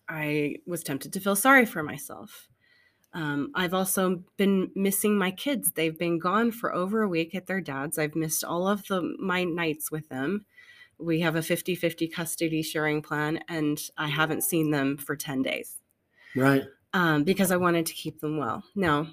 I 0.08 0.56
was 0.66 0.82
tempted 0.82 1.12
to 1.12 1.20
feel 1.20 1.36
sorry 1.36 1.66
for 1.66 1.82
myself. 1.82 2.48
Um, 3.12 3.50
I've 3.54 3.74
also 3.74 4.22
been 4.38 4.70
missing 4.74 5.18
my 5.18 5.30
kids. 5.30 5.72
They've 5.72 5.98
been 5.98 6.18
gone 6.18 6.50
for 6.50 6.74
over 6.74 7.02
a 7.02 7.08
week 7.08 7.34
at 7.34 7.46
their 7.46 7.60
dad's. 7.60 7.98
I've 7.98 8.14
missed 8.14 8.44
all 8.44 8.66
of 8.66 8.86
the 8.86 9.16
my 9.18 9.44
nights 9.44 9.90
with 9.90 10.08
them 10.08 10.46
we 10.98 11.20
have 11.20 11.36
a 11.36 11.42
50 11.42 11.74
50 11.74 12.08
custody 12.08 12.62
sharing 12.62 13.02
plan, 13.02 13.40
and 13.48 13.80
I 13.96 14.08
haven't 14.08 14.44
seen 14.44 14.70
them 14.70 14.96
for 14.96 15.16
10 15.16 15.42
days. 15.42 15.78
Right. 16.34 16.64
Um, 16.92 17.24
because 17.24 17.52
I 17.52 17.56
wanted 17.56 17.86
to 17.86 17.94
keep 17.94 18.20
them 18.20 18.38
well. 18.38 18.64
Now, 18.74 19.08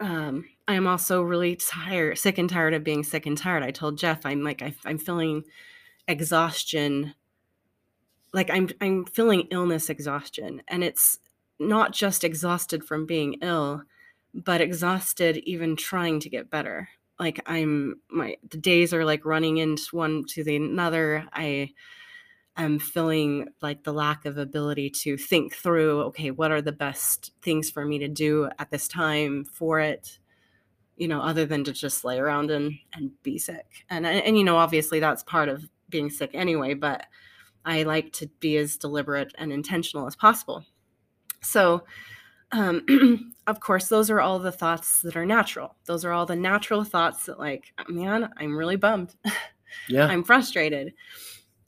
um, 0.00 0.44
I 0.68 0.74
am 0.74 0.86
also 0.86 1.22
really 1.22 1.56
tired, 1.56 2.18
sick 2.18 2.38
and 2.38 2.50
tired 2.50 2.74
of 2.74 2.84
being 2.84 3.02
sick 3.02 3.26
and 3.26 3.36
tired. 3.36 3.62
I 3.62 3.70
told 3.70 3.98
Jeff, 3.98 4.24
I'm 4.24 4.42
like, 4.42 4.62
I, 4.62 4.74
I'm 4.84 4.98
feeling 4.98 5.44
exhaustion. 6.06 7.14
Like 8.32 8.50
I'm, 8.50 8.68
I'm 8.80 9.04
feeling 9.06 9.48
illness 9.50 9.88
exhaustion, 9.88 10.62
and 10.68 10.84
it's 10.84 11.18
not 11.58 11.92
just 11.92 12.22
exhausted 12.22 12.84
from 12.84 13.06
being 13.06 13.38
ill, 13.40 13.82
but 14.34 14.60
exhausted 14.60 15.38
even 15.38 15.74
trying 15.74 16.20
to 16.20 16.28
get 16.28 16.50
better 16.50 16.90
like 17.18 17.40
i'm 17.46 18.00
my 18.10 18.36
the 18.50 18.58
days 18.58 18.92
are 18.92 19.04
like 19.04 19.24
running 19.24 19.58
into 19.58 19.96
one 19.96 20.24
to 20.28 20.44
the 20.44 20.56
another. 20.56 21.26
I 21.32 21.70
am 22.56 22.78
feeling 22.78 23.48
like 23.60 23.84
the 23.84 23.92
lack 23.92 24.24
of 24.24 24.38
ability 24.38 24.90
to 24.90 25.16
think 25.16 25.54
through 25.54 26.02
okay 26.02 26.30
what 26.30 26.50
are 26.50 26.62
the 26.62 26.72
best 26.72 27.32
things 27.42 27.70
for 27.70 27.84
me 27.84 27.98
to 27.98 28.08
do 28.08 28.48
at 28.58 28.70
this 28.70 28.88
time 28.88 29.44
for 29.44 29.80
it? 29.80 30.18
You 30.96 31.08
know 31.08 31.20
other 31.20 31.46
than 31.46 31.64
to 31.64 31.72
just 31.72 32.04
lay 32.04 32.18
around 32.18 32.50
and 32.50 32.72
and 32.94 33.10
be 33.22 33.38
sick. 33.38 33.84
And 33.90 34.06
and, 34.06 34.22
and 34.24 34.38
you 34.38 34.44
know 34.44 34.56
obviously 34.56 35.00
that's 35.00 35.22
part 35.22 35.48
of 35.48 35.64
being 35.88 36.10
sick 36.10 36.30
anyway 36.34 36.74
but 36.74 37.06
i 37.64 37.84
like 37.84 38.12
to 38.12 38.26
be 38.40 38.56
as 38.56 38.76
deliberate 38.76 39.32
and 39.38 39.52
intentional 39.52 40.06
as 40.06 40.16
possible. 40.16 40.64
So 41.42 41.84
um, 42.52 43.32
of 43.46 43.60
course, 43.60 43.88
those 43.88 44.10
are 44.10 44.20
all 44.20 44.38
the 44.38 44.52
thoughts 44.52 45.00
that 45.02 45.16
are 45.16 45.26
natural. 45.26 45.76
Those 45.84 46.04
are 46.04 46.12
all 46.12 46.26
the 46.26 46.36
natural 46.36 46.84
thoughts 46.84 47.26
that, 47.26 47.38
like, 47.38 47.72
man, 47.88 48.30
I'm 48.36 48.56
really 48.56 48.76
bummed. 48.76 49.14
Yeah. 49.88 50.06
I'm 50.06 50.24
frustrated. 50.24 50.94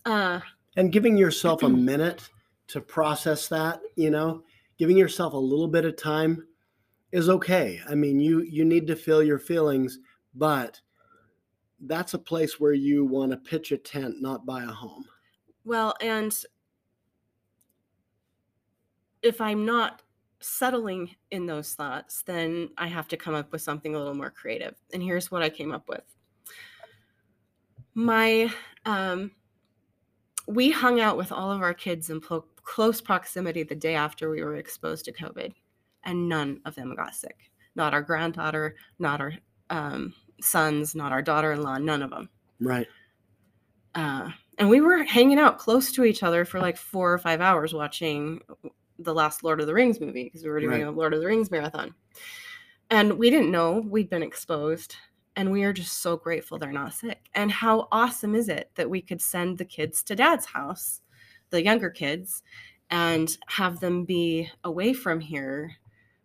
Uh, 0.07 0.41
and 0.77 0.93
giving 0.93 1.19
yourself 1.19 1.62
a 1.62 1.69
minute 1.69 2.31
to 2.69 2.81
process 2.81 3.49
that, 3.49 3.81
you 3.97 4.11
know, 4.11 4.45
giving 4.79 4.97
yourself 4.97 5.35
a 5.35 5.37
little 5.37 5.69
bit 5.69 5.85
of 5.85 5.97
time 5.97 6.47
is 7.12 7.29
okay. 7.29 7.81
I 7.88 7.95
mean, 7.95 8.21
you 8.21 8.43
you 8.43 8.64
need 8.64 8.87
to 8.87 8.97
feel 8.97 9.23
your 9.23 9.38
feelings, 9.38 9.99
but 10.35 10.81
that's 11.81 12.14
a 12.14 12.19
place 12.19 12.59
where 12.59 12.73
you 12.73 13.05
want 13.05 13.33
to 13.33 13.37
pitch 13.37 13.73
a 13.73 13.77
tent, 13.77 14.23
not 14.23 14.47
buy 14.47 14.62
a 14.62 14.67
home. 14.67 15.05
Well, 15.64 15.95
and 16.01 16.35
if 19.23 19.41
I'm 19.41 19.67
not 19.67 20.03
settling 20.40 21.11
in 21.31 21.46
those 21.46 21.74
thoughts, 21.74 22.22
then 22.22 22.70
I 22.79 22.87
have 22.87 23.09
to 23.09 23.16
come 23.16 23.35
up 23.35 23.53
with 23.53 23.62
something 23.62 23.94
a 23.94 23.98
little 23.98 24.14
more 24.14 24.31
creative. 24.31 24.74
And 24.92 25.03
here's 25.03 25.31
what 25.31 25.42
I 25.42 25.48
came 25.48 25.72
up 25.72 25.88
with. 25.88 26.05
My 27.94 28.53
um 28.85 29.33
we 30.46 30.70
hung 30.70 30.98
out 30.98 31.16
with 31.16 31.31
all 31.31 31.53
of 31.53 31.61
our 31.61 31.74
kids 31.74 32.09
in 32.09 32.20
pl- 32.20 32.46
close 32.62 33.01
proximity 33.01 33.62
the 33.62 33.74
day 33.74 33.94
after 33.94 34.31
we 34.31 34.42
were 34.42 34.57
exposed 34.57 35.05
to 35.05 35.12
COVID, 35.12 35.53
and 36.05 36.29
none 36.29 36.61
of 36.64 36.74
them 36.74 36.94
got 36.94 37.14
sick. 37.14 37.51
Not 37.74 37.92
our 37.92 38.01
granddaughter, 38.03 38.77
not 38.98 39.20
our 39.20 39.35
um, 39.68 40.14
sons, 40.40 40.94
not 40.94 41.12
our 41.12 41.20
daughter 41.20 41.53
in 41.53 41.62
law, 41.62 41.77
none 41.77 42.03
of 42.03 42.11
them. 42.11 42.31
Right. 42.61 42.87
Uh, 43.94 44.31
and 44.59 44.68
we 44.68 44.81
were 44.81 45.03
hanging 45.03 45.38
out 45.38 45.59
close 45.59 45.92
to 45.92 46.05
each 46.05 46.22
other 46.22 46.44
for 46.44 46.61
like 46.61 46.77
four 46.77 47.12
or 47.12 47.18
five 47.18 47.40
hours 47.40 47.74
watching 47.74 48.40
the 48.99 49.15
last 49.15 49.45
Lord 49.45 49.61
of 49.61 49.67
the 49.67 49.75
Rings 49.75 50.01
movie 50.01 50.25
because 50.25 50.43
we 50.43 50.51
were 50.51 50.61
doing 50.61 50.83
Right. 50.83 50.89
a 50.89 50.91
Lord 50.91 51.15
of 51.15 51.21
the 51.21 51.27
Rings 51.27 51.51
marathon. 51.51 51.95
And 52.91 53.19
we 53.19 53.31
didn't 53.31 53.51
know 53.51 53.81
we'd 53.81 54.11
been 54.11 54.23
exposed. 54.23 54.97
And 55.37 55.53
we 55.53 55.63
are 55.63 55.73
just 55.73 55.99
so 56.03 56.17
grateful 56.17 56.59
they're 56.59 56.73
not 56.73 56.95
sick. 56.95 57.29
And 57.35 57.51
how 57.51 57.87
awesome 57.93 58.35
is 58.35 58.49
it 58.49 58.71
that 58.75 58.91
we 58.91 59.01
could 59.01 59.21
send 59.21 59.57
the 59.59 59.65
kids 59.65 60.03
to 60.05 60.17
dad's 60.17 60.47
house, 60.47 61.01
the 61.51 61.63
younger 61.63 61.91
kids, 61.91 62.43
and 62.91 63.37
have 63.47 63.79
them 63.79 64.05
be 64.05 64.51
away 64.65 64.93
from 64.93 65.21
here 65.21 65.77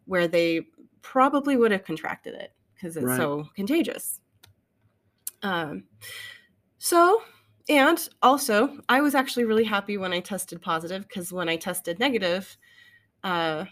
where 0.06 0.28
they 0.28 0.68
probably 1.02 1.58
would 1.58 1.72
have 1.72 1.84
contracted 1.84 2.34
it 2.34 2.54
because 2.74 2.98
it's 2.98 3.06
Right. 3.06 3.18
so 3.18 3.48
contagious. 3.56 4.20
Um, 5.44 5.84
so, 6.80 7.22
and 7.70 8.10
also, 8.22 8.78
I 8.90 9.02
was 9.02 9.16
actually 9.16 9.46
really 9.46 9.64
happy 9.64 9.98
when 9.98 10.14
I 10.14 10.20
tested 10.20 10.62
positive 10.62 11.08
because 11.08 11.32
when 11.32 11.50
I 11.50 11.56
tested 11.56 12.00
negative, 12.00 12.58
uh, 13.24 13.66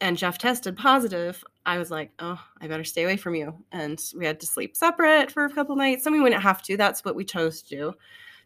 and 0.00 0.16
Jeff 0.16 0.38
tested 0.38 0.76
positive, 0.76 1.42
I 1.64 1.78
was 1.78 1.90
like, 1.90 2.10
oh, 2.18 2.40
I 2.60 2.66
better 2.66 2.84
stay 2.84 3.04
away 3.04 3.16
from 3.16 3.34
you. 3.34 3.64
And 3.72 4.00
we 4.16 4.26
had 4.26 4.40
to 4.40 4.46
sleep 4.46 4.76
separate 4.76 5.30
for 5.30 5.44
a 5.44 5.52
couple 5.52 5.76
nights. 5.76 6.06
I 6.06 6.10
mean, 6.10 6.22
we 6.22 6.30
didn't 6.30 6.42
have 6.42 6.62
to. 6.64 6.76
That's 6.76 7.04
what 7.04 7.16
we 7.16 7.24
chose 7.24 7.62
to 7.62 7.68
do 7.68 7.94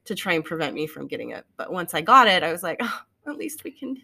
to 0.05 0.15
try 0.15 0.35
and 0.35 0.45
prevent 0.45 0.75
me 0.75 0.87
from 0.87 1.09
getting 1.09 1.31
it. 1.31 1.45
But 1.57 1.73
once 1.73 1.93
I 1.93 2.01
got 2.01 2.29
it, 2.29 2.43
I 2.43 2.53
was 2.53 2.63
like, 2.63 2.79
oh, 2.81 3.01
at 3.27 3.37
least 3.37 3.65
we 3.65 3.73
can 3.73 3.97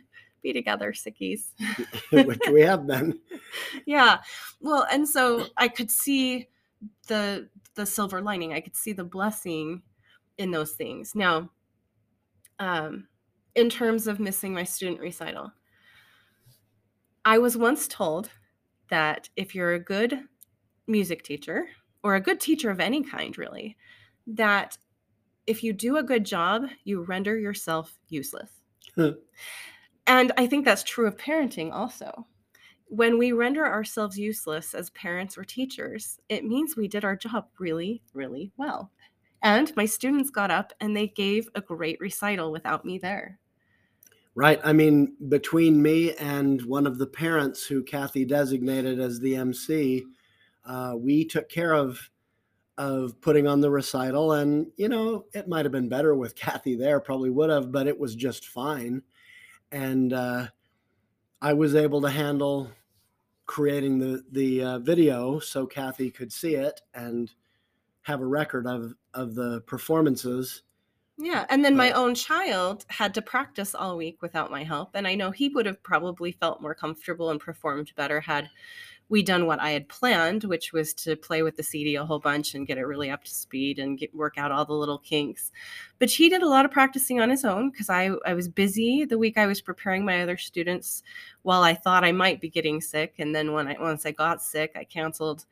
be 0.43 0.53
together, 0.53 0.93
sickies. 0.93 1.45
Which 2.11 2.43
we 2.51 2.63
have 2.63 2.87
been. 2.87 3.19
yeah. 3.87 4.19
Well, 4.61 4.87
and 4.91 5.09
so 5.09 5.47
I 5.57 5.69
could 5.69 5.91
see 5.91 6.49
the 7.09 7.49
the 7.75 7.87
silver 7.87 8.21
lining. 8.21 8.53
I 8.53 8.61
could 8.61 8.77
see 8.77 8.93
the 8.93 9.05
blessing 9.05 9.83
in 10.39 10.51
those 10.51 10.73
things. 10.73 11.15
Now, 11.15 11.51
um, 12.59 13.09
in 13.55 13.71
terms 13.71 14.07
of 14.07 14.21
missing 14.21 14.53
my 14.53 14.65
student 14.65 15.01
recital, 15.01 15.53
I 17.25 17.39
was 17.39 17.57
once 17.57 17.89
told 17.89 18.31
that 18.91 19.29
if 19.37 19.55
you're 19.55 19.75
a 19.75 19.81
good 19.81 20.21
music 20.87 21.23
teacher 21.25 21.67
or 22.03 22.15
a 22.15 22.21
good 22.21 22.41
teacher 22.41 22.71
of 22.71 22.81
any 22.81 23.03
kind, 23.03 23.37
really, 23.37 23.77
that 24.27 24.79
if 25.47 25.63
you 25.63 25.73
do 25.73 25.97
a 25.97 26.03
good 26.03 26.25
job, 26.25 26.67
you 26.85 27.03
render 27.03 27.39
yourself 27.39 27.99
useless. 28.09 28.51
Huh. 28.95 29.13
and 30.07 30.33
I 30.39 30.47
think 30.47 30.65
that's 30.65 30.83
true 30.83 31.07
of 31.07 31.17
parenting 31.17 31.73
also. 31.73 32.27
When 32.87 33.19
we 33.19 33.33
render 33.33 33.67
ourselves 33.67 34.19
useless 34.19 34.73
as 34.73 34.91
parents 34.91 35.37
or 35.37 35.45
teachers, 35.45 36.19
it 36.29 36.45
means 36.45 36.77
we 36.77 36.89
did 36.89 37.05
our 37.05 37.17
job 37.17 37.49
really, 37.59 38.03
really 38.15 38.53
well. 38.57 38.93
And 39.47 39.73
my 39.77 39.87
students 39.87 40.29
got 40.29 40.51
up 40.51 40.73
and 40.81 40.97
they 40.97 41.07
gave 41.07 41.49
a 41.55 41.61
great 41.61 42.01
recital 42.01 42.51
without 42.51 42.85
me 42.85 42.99
there. 42.99 43.39
Right. 44.35 44.61
I 44.65 44.73
mean, 44.73 45.15
between 45.29 45.81
me 45.81 46.15
and 46.15 46.61
one 46.63 46.85
of 46.85 46.99
the 46.99 47.07
parents 47.07 47.65
who 47.65 47.85
Kathy 47.85 48.25
designated 48.25 48.99
as 48.99 49.21
the 49.21 49.37
MC, 49.37 50.05
uh, 50.65 50.95
we 50.99 51.25
took 51.25 51.49
care 51.49 51.75
of 51.75 52.11
of 52.77 53.19
putting 53.21 53.47
on 53.47 53.61
the 53.61 53.71
recital, 53.71 54.33
and 54.33 54.67
you 54.77 54.89
know, 54.89 55.27
it 55.33 55.47
might 55.47 55.65
have 55.65 55.71
been 55.71 55.89
better 55.89 56.17
with 56.17 56.35
Kathy 56.35 56.75
there, 56.75 56.99
probably 56.99 57.31
would 57.31 57.49
have, 57.49 57.71
but 57.71 57.87
it 57.87 57.97
was 57.97 58.17
just 58.17 58.49
fine. 58.49 59.01
And 59.71 60.13
uh, 60.13 60.49
I 61.41 61.53
was 61.53 61.77
able 61.77 62.01
to 62.01 62.11
handle 62.11 62.73
creating 63.47 64.01
the 64.01 64.25
the 64.33 64.63
uh, 64.65 64.79
video 64.81 65.39
so 65.39 65.67
Kathy 65.67 66.11
could 66.11 66.33
see 66.33 66.57
it 66.57 66.81
and 66.95 67.31
have 68.07 68.21
a 68.21 68.27
record 68.27 68.67
of 68.67 68.95
of 69.15 69.35
the 69.35 69.61
performances. 69.63 70.63
Yeah. 71.19 71.47
And 71.49 71.65
then 71.65 71.77
my 71.77 71.93
own 71.93 72.15
child 72.15 72.85
had 72.89 73.15
to 73.15 73.23
practice 73.23 73.75
all 73.75 73.97
week 73.97 74.21
without 74.21 74.51
my 74.51 74.65
help. 74.65 74.91
And 74.95 75.09
I 75.09 75.15
know 75.15 75.31
he 75.31 75.49
would 75.49 75.67
have 75.67 75.83
probably 75.83 76.31
felt 76.31 76.61
more 76.61 76.75
comfortable 76.75 77.31
and 77.31 77.41
performed 77.41 77.93
better 77.97 78.21
had 78.21 78.51
we 79.09 79.23
done 79.23 79.47
what 79.47 79.61
I 79.61 79.71
had 79.71 79.89
planned, 79.89 80.45
which 80.45 80.73
was 80.73 80.93
to 80.95 81.17
play 81.17 81.43
with 81.43 81.57
the 81.57 81.63
CD 81.63 81.95
a 81.95 82.05
whole 82.05 82.19
bunch 82.19 82.55
and 82.55 82.67
get 82.67 82.79
it 82.79 82.85
really 82.85 83.11
up 83.11 83.25
to 83.25 83.35
speed 83.35 83.79
and 83.79 83.99
get, 83.99 84.15
work 84.15 84.37
out 84.37 84.53
all 84.53 84.65
the 84.65 84.75
little 84.75 84.99
kinks. 84.99 85.53
But 85.99 86.11
he 86.11 86.29
did 86.29 86.43
a 86.43 86.49
lot 86.49 86.65
of 86.65 86.71
practicing 86.71 87.21
on 87.21 87.31
his 87.31 87.45
own 87.45 87.71
because 87.71 87.89
I, 87.89 88.11
I 88.25 88.35
was 88.35 88.49
busy 88.49 89.05
the 89.05 89.19
week 89.19 89.39
I 89.39 89.47
was 89.47 89.61
preparing 89.61 90.05
my 90.05 90.23
other 90.23 90.37
students 90.37 91.03
while 91.43 91.63
I 91.63 91.75
thought 91.75 92.05
I 92.05 92.13
might 92.13 92.41
be 92.41 92.51
getting 92.51 92.81
sick. 92.81 93.15
And 93.19 93.35
then 93.35 93.53
when 93.53 93.69
I 93.69 93.77
once 93.81 94.05
I 94.07 94.11
got 94.11 94.43
sick, 94.43 94.73
I 94.77 94.85
canceled 94.85 95.47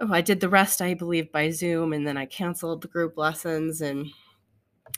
oh, 0.00 0.12
I 0.12 0.20
did 0.20 0.40
the 0.40 0.48
rest, 0.48 0.82
I 0.82 0.94
believe, 0.94 1.30
by 1.30 1.50
Zoom, 1.50 1.92
and 1.92 2.06
then 2.06 2.16
I 2.16 2.26
canceled 2.26 2.82
the 2.82 2.88
group 2.88 3.16
lessons 3.16 3.80
and 3.80 4.08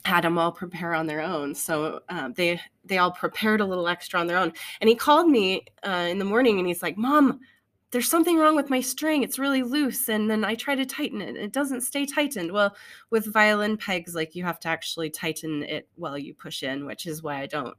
had 0.05 0.23
them 0.23 0.37
all 0.37 0.51
prepare 0.51 0.93
on 0.93 1.07
their 1.07 1.21
own. 1.21 1.55
So 1.55 2.01
um, 2.09 2.33
they 2.33 2.59
they 2.83 2.97
all 2.97 3.11
prepared 3.11 3.61
a 3.61 3.65
little 3.65 3.87
extra 3.87 4.19
on 4.19 4.27
their 4.27 4.37
own. 4.37 4.53
And 4.81 4.89
he 4.89 4.95
called 4.95 5.29
me 5.29 5.65
uh, 5.85 6.07
in 6.09 6.19
the 6.19 6.25
morning, 6.25 6.59
and 6.59 6.67
he's 6.67 6.83
like, 6.83 6.97
"Mom, 6.97 7.39
there's 7.91 8.09
something 8.09 8.37
wrong 8.37 8.55
with 8.55 8.69
my 8.69 8.81
string. 8.81 9.23
It's 9.23 9.39
really 9.39 9.63
loose." 9.63 10.09
And 10.09 10.29
then 10.29 10.43
I 10.43 10.55
try 10.55 10.75
to 10.75 10.85
tighten 10.85 11.21
it, 11.21 11.29
and 11.29 11.37
it 11.37 11.53
doesn't 11.53 11.81
stay 11.81 12.05
tightened. 12.05 12.51
Well, 12.51 12.75
with 13.09 13.31
violin 13.31 13.77
pegs, 13.77 14.15
like 14.15 14.35
you 14.35 14.43
have 14.45 14.59
to 14.61 14.69
actually 14.69 15.09
tighten 15.09 15.63
it 15.63 15.87
while 15.95 16.17
you 16.17 16.33
push 16.33 16.63
in, 16.63 16.85
which 16.85 17.05
is 17.05 17.23
why 17.23 17.41
I 17.41 17.47
don't 17.47 17.75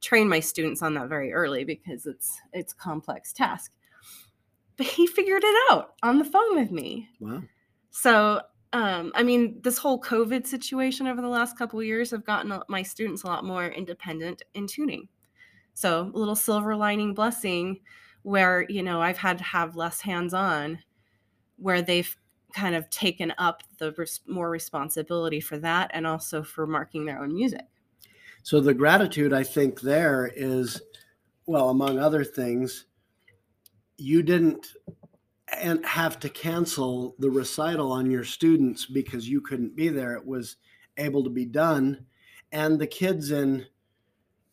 train 0.00 0.28
my 0.28 0.40
students 0.40 0.82
on 0.82 0.94
that 0.94 1.08
very 1.08 1.32
early 1.32 1.64
because 1.64 2.06
it's 2.06 2.40
it's 2.52 2.72
complex 2.72 3.32
task. 3.32 3.72
But 4.76 4.86
he 4.86 5.06
figured 5.06 5.42
it 5.44 5.72
out 5.72 5.94
on 6.02 6.18
the 6.18 6.24
phone 6.24 6.56
with 6.56 6.70
me. 6.70 7.08
Wow. 7.20 7.42
So, 7.90 8.40
um, 8.72 9.12
I 9.14 9.22
mean, 9.22 9.60
this 9.62 9.78
whole 9.78 10.00
COVID 10.00 10.46
situation 10.46 11.06
over 11.06 11.22
the 11.22 11.28
last 11.28 11.56
couple 11.56 11.78
of 11.78 11.86
years 11.86 12.10
have 12.10 12.24
gotten 12.24 12.60
my 12.68 12.82
students 12.82 13.22
a 13.22 13.28
lot 13.28 13.44
more 13.44 13.66
independent 13.66 14.42
in 14.54 14.66
tuning. 14.66 15.08
So, 15.74 16.10
a 16.12 16.18
little 16.18 16.34
silver 16.34 16.74
lining 16.74 17.14
blessing 17.14 17.80
where, 18.22 18.66
you 18.68 18.82
know, 18.82 19.00
I've 19.00 19.18
had 19.18 19.38
to 19.38 19.44
have 19.44 19.76
less 19.76 20.00
hands 20.00 20.34
on, 20.34 20.78
where 21.56 21.82
they've 21.82 22.16
kind 22.54 22.74
of 22.74 22.88
taken 22.88 23.34
up 23.36 23.62
the 23.78 23.92
res- 23.92 24.20
more 24.26 24.48
responsibility 24.48 25.40
for 25.40 25.58
that 25.58 25.90
and 25.92 26.06
also 26.06 26.42
for 26.42 26.66
marking 26.66 27.04
their 27.04 27.20
own 27.20 27.34
music. 27.34 27.66
So 28.42 28.60
the 28.60 28.74
gratitude 28.74 29.32
I 29.32 29.42
think 29.42 29.80
there 29.80 30.30
is, 30.34 30.80
well, 31.46 31.70
among 31.70 31.98
other 31.98 32.24
things, 32.24 32.86
you 33.96 34.22
didn't 34.22 34.66
and 35.52 35.84
have 35.84 36.18
to 36.20 36.28
cancel 36.28 37.14
the 37.18 37.30
recital 37.30 37.92
on 37.92 38.10
your 38.10 38.24
students 38.24 38.86
because 38.86 39.28
you 39.28 39.40
couldn't 39.40 39.76
be 39.76 39.88
there. 39.88 40.14
It 40.14 40.26
was 40.26 40.56
able 40.96 41.22
to 41.24 41.30
be 41.30 41.44
done, 41.44 42.06
and 42.50 42.78
the 42.78 42.86
kids 42.86 43.30
in 43.30 43.66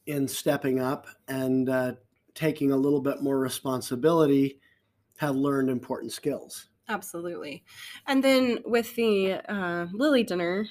in 0.06 0.28
stepping 0.28 0.80
up 0.80 1.08
and 1.28 1.70
uh, 1.70 1.94
taking 2.34 2.72
a 2.72 2.78
little 2.78 3.02
bit 3.02 3.22
more 3.22 3.40
responsibility 3.40 4.60
have 5.18 5.36
learned 5.36 5.70
important 5.70 6.12
skills. 6.12 6.70
Absolutely. 6.90 7.64
And 8.08 8.24
then 8.24 8.60
with 8.66 8.96
the 8.96 9.34
uh, 9.34 9.88
Lily 9.94 10.24
dinner, 10.24 10.68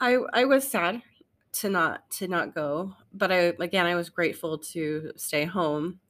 I 0.00 0.18
I 0.32 0.44
was 0.44 0.68
sad 0.68 1.02
to 1.52 1.70
not 1.70 2.10
to 2.12 2.28
not 2.28 2.54
go, 2.54 2.94
but 3.12 3.32
I 3.32 3.54
again 3.58 3.86
I 3.86 3.94
was 3.94 4.10
grateful 4.10 4.58
to 4.58 5.12
stay 5.16 5.44
home, 5.44 6.00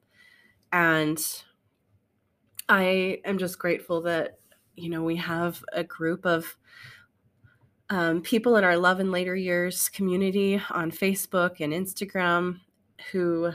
and 0.72 1.18
I 2.68 3.20
am 3.24 3.38
just 3.38 3.58
grateful 3.58 4.00
that 4.02 4.38
you 4.76 4.88
know 4.88 5.02
we 5.02 5.16
have 5.16 5.62
a 5.72 5.84
group 5.84 6.24
of 6.26 6.56
um, 7.90 8.22
people 8.22 8.56
in 8.56 8.64
our 8.64 8.76
Love 8.76 9.00
in 9.00 9.10
Later 9.10 9.36
Years 9.36 9.88
community 9.88 10.60
on 10.70 10.90
Facebook 10.90 11.60
and 11.60 11.72
Instagram 11.72 12.60
who 13.12 13.52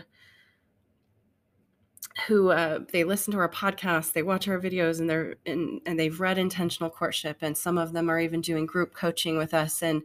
who 2.27 2.51
uh, 2.51 2.79
they 2.91 3.03
listen 3.03 3.31
to 3.31 3.39
our 3.39 3.49
podcast, 3.49 4.13
they 4.13 4.23
watch 4.23 4.47
our 4.47 4.59
videos, 4.59 4.99
and 4.99 5.09
they're 5.09 5.35
and, 5.45 5.81
and 5.85 5.99
they've 5.99 6.19
read 6.19 6.37
intentional 6.37 6.89
courtship, 6.89 7.37
and 7.41 7.57
some 7.57 7.77
of 7.77 7.93
them 7.93 8.09
are 8.09 8.19
even 8.19 8.41
doing 8.41 8.65
group 8.65 8.93
coaching 8.93 9.37
with 9.37 9.53
us, 9.53 9.81
and 9.81 10.03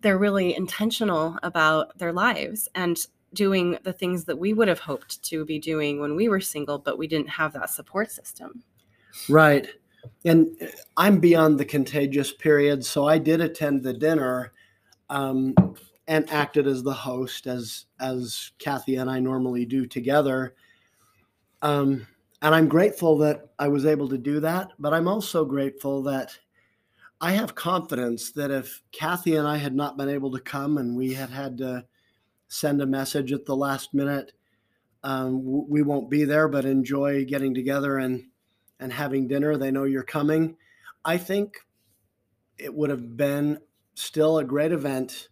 they're 0.00 0.18
really 0.18 0.54
intentional 0.54 1.38
about 1.42 1.96
their 1.98 2.12
lives. 2.12 2.68
And 2.74 2.98
doing 3.34 3.78
the 3.82 3.92
things 3.92 4.24
that 4.24 4.38
we 4.38 4.52
would 4.52 4.68
have 4.68 4.80
hoped 4.80 5.22
to 5.24 5.44
be 5.44 5.58
doing 5.58 6.00
when 6.00 6.16
we 6.16 6.28
were 6.28 6.40
single, 6.40 6.78
but 6.78 6.98
we 6.98 7.06
didn't 7.06 7.28
have 7.28 7.52
that 7.52 7.70
support 7.70 8.10
system. 8.10 8.62
Right. 9.28 9.68
And 10.24 10.48
uh, 10.62 10.66
I'm 10.96 11.18
beyond 11.18 11.58
the 11.58 11.64
contagious 11.64 12.32
period, 12.32 12.84
so 12.84 13.06
I 13.06 13.18
did 13.18 13.40
attend 13.40 13.82
the 13.82 13.92
dinner. 13.92 14.52
Um, 15.10 15.54
and 16.08 16.28
acted 16.30 16.66
as 16.66 16.82
the 16.82 16.92
host 16.92 17.46
as 17.46 17.84
as 18.00 18.52
Kathy 18.58 18.96
and 18.96 19.10
I 19.10 19.20
normally 19.20 19.64
do 19.64 19.86
together. 19.86 20.54
Um, 21.62 22.06
and 22.40 22.54
I'm 22.54 22.68
grateful 22.68 23.18
that 23.18 23.50
I 23.58 23.68
was 23.68 23.84
able 23.84 24.08
to 24.08 24.18
do 24.18 24.40
that, 24.40 24.72
but 24.78 24.94
I'm 24.94 25.06
also 25.06 25.44
grateful 25.44 26.02
that 26.04 26.36
I 27.20 27.32
have 27.32 27.54
confidence 27.54 28.32
that 28.32 28.50
if 28.50 28.82
Kathy 28.92 29.36
and 29.36 29.46
I 29.46 29.56
had 29.56 29.74
not 29.74 29.96
been 29.96 30.08
able 30.08 30.30
to 30.32 30.40
come 30.40 30.78
and 30.78 30.96
we 30.96 31.12
had 31.12 31.30
had 31.30 31.58
to 31.58 31.84
send 32.48 32.82
a 32.82 32.86
message 32.86 33.32
at 33.32 33.44
the 33.44 33.56
last 33.56 33.94
minute, 33.94 34.32
um, 35.04 35.68
we 35.68 35.82
won't 35.82 36.10
be 36.10 36.24
there, 36.24 36.48
but 36.48 36.64
enjoy 36.64 37.24
getting 37.24 37.54
together 37.54 37.98
and 37.98 38.24
and 38.80 38.92
having 38.92 39.28
dinner. 39.28 39.56
They 39.56 39.70
know 39.70 39.84
you're 39.84 40.02
coming. 40.02 40.56
I 41.04 41.18
think 41.18 41.58
it 42.58 42.74
would 42.74 42.90
have 42.90 43.16
been 43.16 43.58
still 43.94 44.38
a 44.38 44.44
great 44.44 44.72
event, 44.72 45.28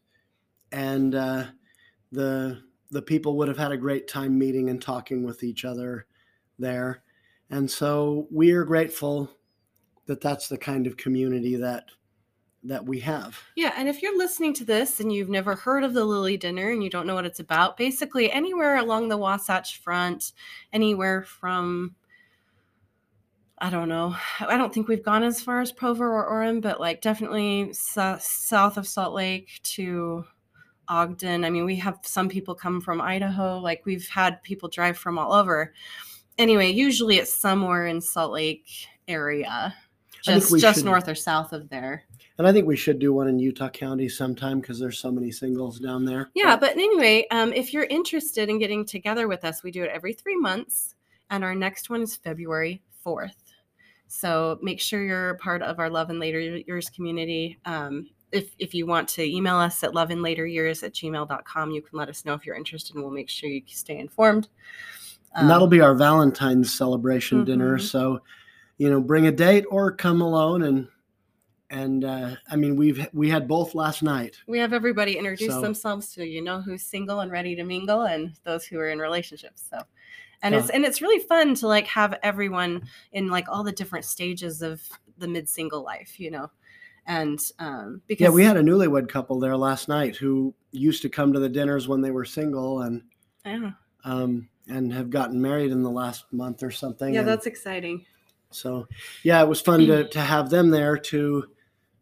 and 0.70 1.14
uh, 1.14 1.44
the 2.12 2.62
the 2.90 3.02
people 3.02 3.36
would 3.36 3.48
have 3.48 3.58
had 3.58 3.72
a 3.72 3.76
great 3.76 4.06
time 4.06 4.38
meeting 4.38 4.70
and 4.70 4.80
talking 4.80 5.24
with 5.24 5.42
each 5.42 5.64
other 5.64 6.06
there. 6.58 7.02
And 7.50 7.70
so 7.70 8.28
we 8.30 8.52
are 8.52 8.64
grateful 8.64 9.30
that 10.06 10.20
that's 10.20 10.48
the 10.48 10.58
kind 10.58 10.86
of 10.86 10.96
community 10.96 11.56
that 11.56 11.84
that 12.68 12.84
we 12.86 13.00
have. 13.00 13.38
Yeah, 13.56 13.72
and 13.76 13.88
if 13.88 14.02
you're 14.02 14.16
listening 14.16 14.54
to 14.54 14.64
this 14.64 15.00
and 15.00 15.12
you've 15.12 15.28
never 15.28 15.54
heard 15.54 15.84
of 15.84 15.94
the 15.94 16.04
Lily 16.04 16.36
Dinner 16.36 16.70
and 16.70 16.82
you 16.82 16.90
don't 16.90 17.06
know 17.06 17.14
what 17.14 17.26
it's 17.26 17.40
about, 17.40 17.76
basically 17.76 18.30
anywhere 18.30 18.76
along 18.76 19.08
the 19.08 19.16
Wasatch 19.16 19.80
Front, 19.80 20.32
anywhere 20.72 21.22
from 21.22 21.94
I 23.58 23.70
don't 23.70 23.88
know. 23.88 24.14
I 24.40 24.58
don't 24.58 24.72
think 24.72 24.86
we've 24.86 25.02
gone 25.02 25.22
as 25.22 25.40
far 25.40 25.60
as 25.62 25.72
Provo 25.72 26.04
or 26.04 26.30
Orem, 26.30 26.60
but 26.60 26.78
like 26.78 27.00
definitely 27.00 27.70
s- 27.70 28.26
south 28.28 28.76
of 28.76 28.86
Salt 28.86 29.14
Lake 29.14 29.60
to 29.62 30.24
Ogden. 30.88 31.42
I 31.42 31.48
mean, 31.48 31.64
we 31.64 31.76
have 31.76 31.98
some 32.02 32.28
people 32.28 32.54
come 32.54 32.82
from 32.82 33.00
Idaho. 33.00 33.58
Like 33.58 33.86
we've 33.86 34.06
had 34.08 34.42
people 34.42 34.68
drive 34.68 34.98
from 34.98 35.18
all 35.18 35.32
over. 35.32 35.72
Anyway, 36.36 36.70
usually 36.70 37.16
it's 37.16 37.32
somewhere 37.32 37.86
in 37.86 38.02
Salt 38.02 38.32
Lake 38.32 38.68
area, 39.08 39.74
just 40.22 40.54
just 40.60 40.78
should- 40.80 40.84
north 40.84 41.08
or 41.08 41.14
south 41.14 41.54
of 41.54 41.70
there. 41.70 42.04
And 42.38 42.46
I 42.46 42.52
think 42.52 42.66
we 42.66 42.76
should 42.76 42.98
do 42.98 43.12
one 43.14 43.28
in 43.28 43.38
Utah 43.38 43.70
County 43.70 44.08
sometime 44.08 44.60
because 44.60 44.78
there's 44.78 44.98
so 44.98 45.10
many 45.10 45.30
singles 45.30 45.78
down 45.80 46.04
there. 46.04 46.30
Yeah, 46.34 46.56
but 46.56 46.72
anyway, 46.72 47.26
um, 47.30 47.52
if 47.54 47.72
you're 47.72 47.84
interested 47.84 48.48
in 48.50 48.58
getting 48.58 48.84
together 48.84 49.26
with 49.26 49.44
us, 49.44 49.62
we 49.62 49.70
do 49.70 49.82
it 49.82 49.90
every 49.92 50.12
three 50.12 50.36
months, 50.36 50.94
and 51.30 51.42
our 51.42 51.54
next 51.54 51.88
one 51.88 52.02
is 52.02 52.14
February 52.16 52.82
4th. 53.04 53.30
So 54.08 54.58
make 54.62 54.80
sure 54.80 55.02
you're 55.02 55.36
part 55.38 55.62
of 55.62 55.78
our 55.78 55.88
Love 55.90 56.10
in 56.10 56.18
Later 56.20 56.38
Years 56.40 56.90
community. 56.90 57.58
Um, 57.64 58.08
if, 58.32 58.54
if 58.58 58.74
you 58.74 58.86
want 58.86 59.08
to 59.10 59.22
email 59.24 59.56
us 59.56 59.82
at 59.82 59.92
loveandlateryears 59.92 60.82
at 60.82 60.92
gmail.com, 60.92 61.70
you 61.70 61.80
can 61.80 61.98
let 61.98 62.08
us 62.10 62.24
know 62.26 62.34
if 62.34 62.44
you're 62.44 62.56
interested, 62.56 62.94
and 62.96 63.02
we'll 63.04 63.12
make 63.14 63.30
sure 63.30 63.48
you 63.48 63.62
stay 63.66 63.98
informed. 63.98 64.48
and 65.34 65.48
that'll 65.50 65.64
Um, 65.64 65.70
be 65.70 65.80
our 65.80 65.94
Valentine's 65.94 66.72
celebration 66.72 67.44
dinner. 67.44 67.76
Mhm. 67.78 67.82
So, 67.82 68.20
you 68.78 68.88
know, 68.90 69.00
bring 69.00 69.26
a 69.26 69.32
date 69.32 69.64
or 69.70 69.90
come 69.92 70.20
alone 70.22 70.62
and 70.62 70.88
and 71.70 72.04
uh, 72.04 72.36
I 72.50 72.56
mean 72.56 72.76
we've 72.76 73.06
we 73.12 73.28
had 73.28 73.48
both 73.48 73.74
last 73.74 74.02
night. 74.02 74.36
we 74.46 74.58
have 74.58 74.72
everybody 74.72 75.16
introduce 75.18 75.52
So- 75.52 75.60
themselves 75.60 76.08
so 76.08 76.22
you 76.22 76.42
know 76.42 76.60
who's 76.60 76.82
single 76.82 77.20
and 77.20 77.30
ready 77.30 77.56
to 77.56 77.64
mingle 77.64 78.02
and 78.02 78.32
those 78.44 78.64
who 78.64 78.78
are 78.78 78.90
in 78.90 78.98
relationships 78.98 79.64
so 79.68 79.78
and 80.42 80.54
Yeah. 80.54 80.60
it's 80.60 80.70
and 80.70 80.84
it's 80.84 81.02
really 81.02 81.18
fun 81.24 81.54
to 81.56 81.66
like 81.66 81.86
have 81.88 82.18
everyone 82.22 82.86
in 83.12 83.28
like 83.28 83.48
all 83.48 83.64
the 83.64 83.72
different 83.72 84.04
stages 84.04 84.62
of 84.62 84.82
the 85.18 85.26
mid 85.28 85.48
single 85.48 85.82
life 85.82 86.20
you 86.20 86.30
know 86.30 86.50
and 87.06 87.40
um 87.58 88.00
because 88.06 88.24
Yeah, 88.24 88.30
we 88.30 88.44
had 88.44 88.56
a 88.56 88.62
newlywed 88.62 89.08
couple 89.08 89.38
there 89.40 89.56
last 89.56 89.88
night 89.88 90.16
who 90.16 90.54
used 90.72 91.02
to 91.02 91.08
come 91.08 91.32
to 91.32 91.40
the 91.40 91.48
dinners 91.48 91.88
when 91.88 92.00
they 92.00 92.10
were 92.10 92.24
single 92.24 92.82
and 92.82 93.02
yeah, 93.44 93.70
um, 94.04 94.48
and 94.68 94.92
have 94.92 95.08
gotten 95.10 95.40
married 95.40 95.70
in 95.70 95.82
the 95.82 95.90
last 95.90 96.24
month 96.32 96.62
or 96.62 96.70
something. 96.70 97.14
yeah 97.14 97.20
and 97.20 97.28
that's 97.28 97.46
exciting 97.46 98.04
so 98.50 98.86
yeah, 99.24 99.42
it 99.42 99.48
was 99.48 99.60
fun 99.60 99.86
to 99.86 100.06
to 100.16 100.20
have 100.20 100.50
them 100.50 100.70
there 100.70 100.96
to 100.96 101.44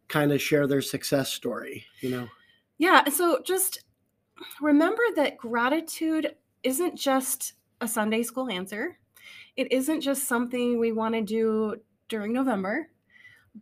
kind 0.07 0.31
of 0.31 0.41
share 0.41 0.67
their 0.67 0.81
success 0.81 1.31
story. 1.31 1.85
You 2.01 2.09
know, 2.09 2.27
yeah 2.77 3.07
so 3.09 3.41
just 3.43 3.83
remember 4.61 5.01
that 5.15 5.37
gratitude 5.37 6.35
isn't 6.63 6.97
just 6.97 7.53
a 7.81 7.87
sunday 7.87 8.23
school 8.23 8.49
answer 8.49 8.97
it 9.55 9.71
isn't 9.71 10.01
just 10.01 10.27
something 10.27 10.77
we 10.77 10.91
want 10.91 11.15
to 11.15 11.21
do 11.21 11.75
during 12.09 12.33
november 12.33 12.89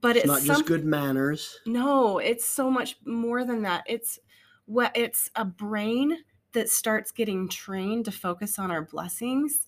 but 0.01 0.15
it's 0.15 0.25
it's, 0.25 0.27
not 0.27 0.41
just 0.41 0.65
good 0.65 0.85
manners. 0.85 1.59
No, 1.65 2.17
it's 2.17 2.45
so 2.45 2.69
much 2.69 2.97
more 3.05 3.45
than 3.45 3.61
that. 3.61 3.83
It's 3.85 4.19
what 4.65 4.91
it's 4.95 5.29
a 5.35 5.45
brain 5.45 6.17
that 6.53 6.69
starts 6.69 7.11
getting 7.11 7.47
trained 7.47 8.05
to 8.05 8.11
focus 8.11 8.57
on 8.57 8.71
our 8.71 8.81
blessings 8.81 9.67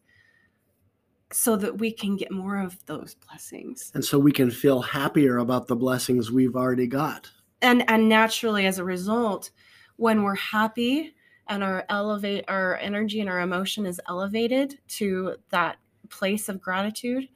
so 1.32 1.56
that 1.56 1.80
we 1.80 1.92
can 1.92 2.16
get 2.16 2.32
more 2.32 2.60
of 2.60 2.78
those 2.86 3.16
blessings. 3.28 3.92
And 3.94 4.06
so 4.06 4.20
we 4.20 4.32
can 4.32 4.52
feel 4.52 4.82
happier 4.82 5.38
about 5.38 5.68
the 5.68 5.76
blessings 5.76 6.32
we've 6.32 6.56
already 6.56 6.88
got. 6.88 7.30
And 7.62 7.90
and 7.90 8.08
naturally 8.08 8.68
as 8.68 8.80
a 8.80 8.84
result, 8.84 9.52
when 9.96 10.24
we're 10.24 10.36
happy 10.36 11.16
and 11.48 11.64
our 11.64 11.86
elevate 11.90 12.46
our 12.48 12.78
energy 12.78 13.22
and 13.22 13.30
our 13.30 13.40
emotion 13.40 13.86
is 13.86 14.02
elevated 14.08 14.80
to 14.88 15.36
that 15.50 15.78
place 16.10 16.50
of 16.50 16.62
gratitude, 16.62 17.28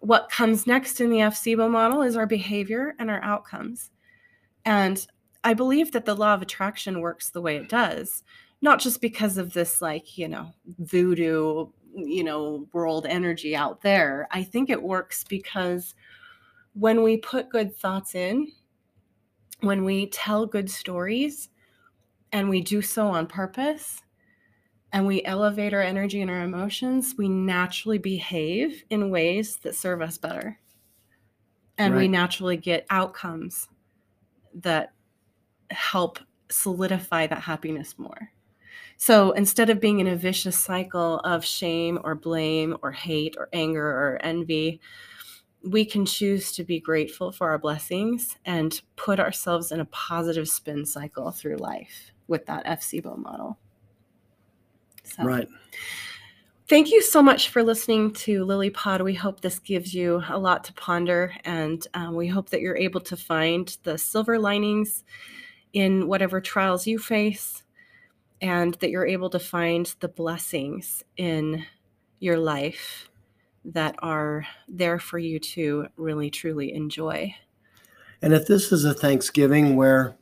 what 0.00 0.30
comes 0.30 0.66
next 0.66 1.00
in 1.00 1.10
the 1.10 1.18
FCBO 1.18 1.70
model 1.70 2.02
is 2.02 2.16
our 2.16 2.26
behavior 2.26 2.94
and 2.98 3.10
our 3.10 3.22
outcomes. 3.22 3.90
And 4.64 5.04
I 5.44 5.54
believe 5.54 5.92
that 5.92 6.04
the 6.04 6.14
law 6.14 6.34
of 6.34 6.42
attraction 6.42 7.00
works 7.00 7.30
the 7.30 7.40
way 7.40 7.56
it 7.56 7.68
does, 7.68 8.22
not 8.60 8.80
just 8.80 9.00
because 9.00 9.38
of 9.38 9.52
this, 9.52 9.80
like, 9.80 10.18
you 10.18 10.28
know, 10.28 10.52
voodoo, 10.78 11.66
you 12.06 12.24
know, 12.24 12.68
world 12.72 13.06
energy 13.06 13.56
out 13.56 13.82
there. 13.82 14.28
I 14.30 14.42
think 14.42 14.70
it 14.70 14.82
works 14.82 15.24
because 15.24 15.94
when 16.74 17.02
we 17.02 17.16
put 17.16 17.48
good 17.48 17.74
thoughts 17.76 18.14
in, 18.14 18.52
when 19.60 19.84
we 19.84 20.06
tell 20.06 20.46
good 20.46 20.70
stories, 20.70 21.48
and 22.30 22.48
we 22.48 22.60
do 22.60 22.82
so 22.82 23.08
on 23.08 23.26
purpose, 23.26 24.02
and 24.92 25.06
we 25.06 25.24
elevate 25.24 25.74
our 25.74 25.82
energy 25.82 26.20
and 26.22 26.30
our 26.30 26.42
emotions, 26.42 27.14
we 27.18 27.28
naturally 27.28 27.98
behave 27.98 28.84
in 28.90 29.10
ways 29.10 29.56
that 29.62 29.74
serve 29.74 30.00
us 30.00 30.18
better. 30.18 30.60
And 31.76 31.94
we 31.94 32.08
naturally 32.08 32.56
get 32.56 32.86
outcomes 32.90 33.68
that 34.54 34.92
help 35.70 36.18
solidify 36.50 37.26
that 37.28 37.42
happiness 37.42 37.94
more. 37.98 38.32
So 38.98 39.30
instead 39.30 39.70
of 39.70 39.80
being 39.80 40.00
in 40.00 40.08
a 40.08 40.16
vicious 40.16 40.58
cycle 40.58 41.20
of 41.20 41.44
shame 41.44 42.00
or 42.02 42.16
blame 42.16 42.76
or 42.82 42.90
hate 42.90 43.36
or 43.38 43.48
anger 43.52 43.86
or 43.86 44.18
envy, 44.22 44.80
we 45.62 45.84
can 45.84 46.04
choose 46.04 46.52
to 46.52 46.64
be 46.64 46.80
grateful 46.80 47.30
for 47.30 47.48
our 47.48 47.58
blessings 47.58 48.36
and 48.44 48.80
put 48.96 49.20
ourselves 49.20 49.70
in 49.70 49.78
a 49.78 49.84
positive 49.86 50.48
spin 50.48 50.84
cycle 50.84 51.30
through 51.30 51.56
life 51.56 52.12
with 52.26 52.44
that 52.46 52.66
FCBO 52.66 53.16
model. 53.18 53.56
So. 55.04 55.22
Right. 55.22 55.48
Thank 56.68 56.90
you 56.90 57.00
so 57.00 57.22
much 57.22 57.48
for 57.48 57.62
listening 57.62 58.12
to 58.14 58.44
Lily 58.44 58.68
Pod. 58.68 59.00
We 59.00 59.14
hope 59.14 59.40
this 59.40 59.60
gives 59.60 59.94
you 59.94 60.22
a 60.28 60.38
lot 60.38 60.64
to 60.64 60.72
ponder, 60.74 61.32
and 61.44 61.86
um, 61.94 62.14
we 62.14 62.26
hope 62.26 62.50
that 62.50 62.60
you're 62.60 62.76
able 62.76 63.00
to 63.02 63.16
find 63.16 63.74
the 63.84 63.96
silver 63.96 64.38
linings 64.38 65.04
in 65.72 66.08
whatever 66.08 66.42
trials 66.42 66.86
you 66.86 66.98
face, 66.98 67.62
and 68.40 68.74
that 68.74 68.90
you're 68.90 69.06
able 69.06 69.30
to 69.30 69.38
find 69.38 69.94
the 70.00 70.08
blessings 70.08 71.02
in 71.16 71.64
your 72.20 72.38
life 72.38 73.10
that 73.64 73.94
are 73.98 74.46
there 74.68 74.98
for 74.98 75.18
you 75.18 75.38
to 75.38 75.86
really 75.96 76.30
truly 76.30 76.72
enjoy. 76.72 77.34
And 78.22 78.32
if 78.32 78.46
this 78.46 78.72
is 78.72 78.84
a 78.84 78.94
Thanksgiving 78.94 79.76
where 79.76 80.16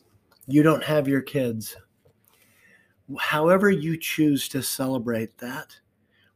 you 0.47 0.63
don't 0.63 0.85
have 0.85 1.09
your 1.09 1.23
kids, 1.23 1.77
however 3.19 3.71
you 3.71 3.97
choose 3.97 4.49
to 4.49 4.63
celebrate 4.63 5.39
that, 5.39 5.79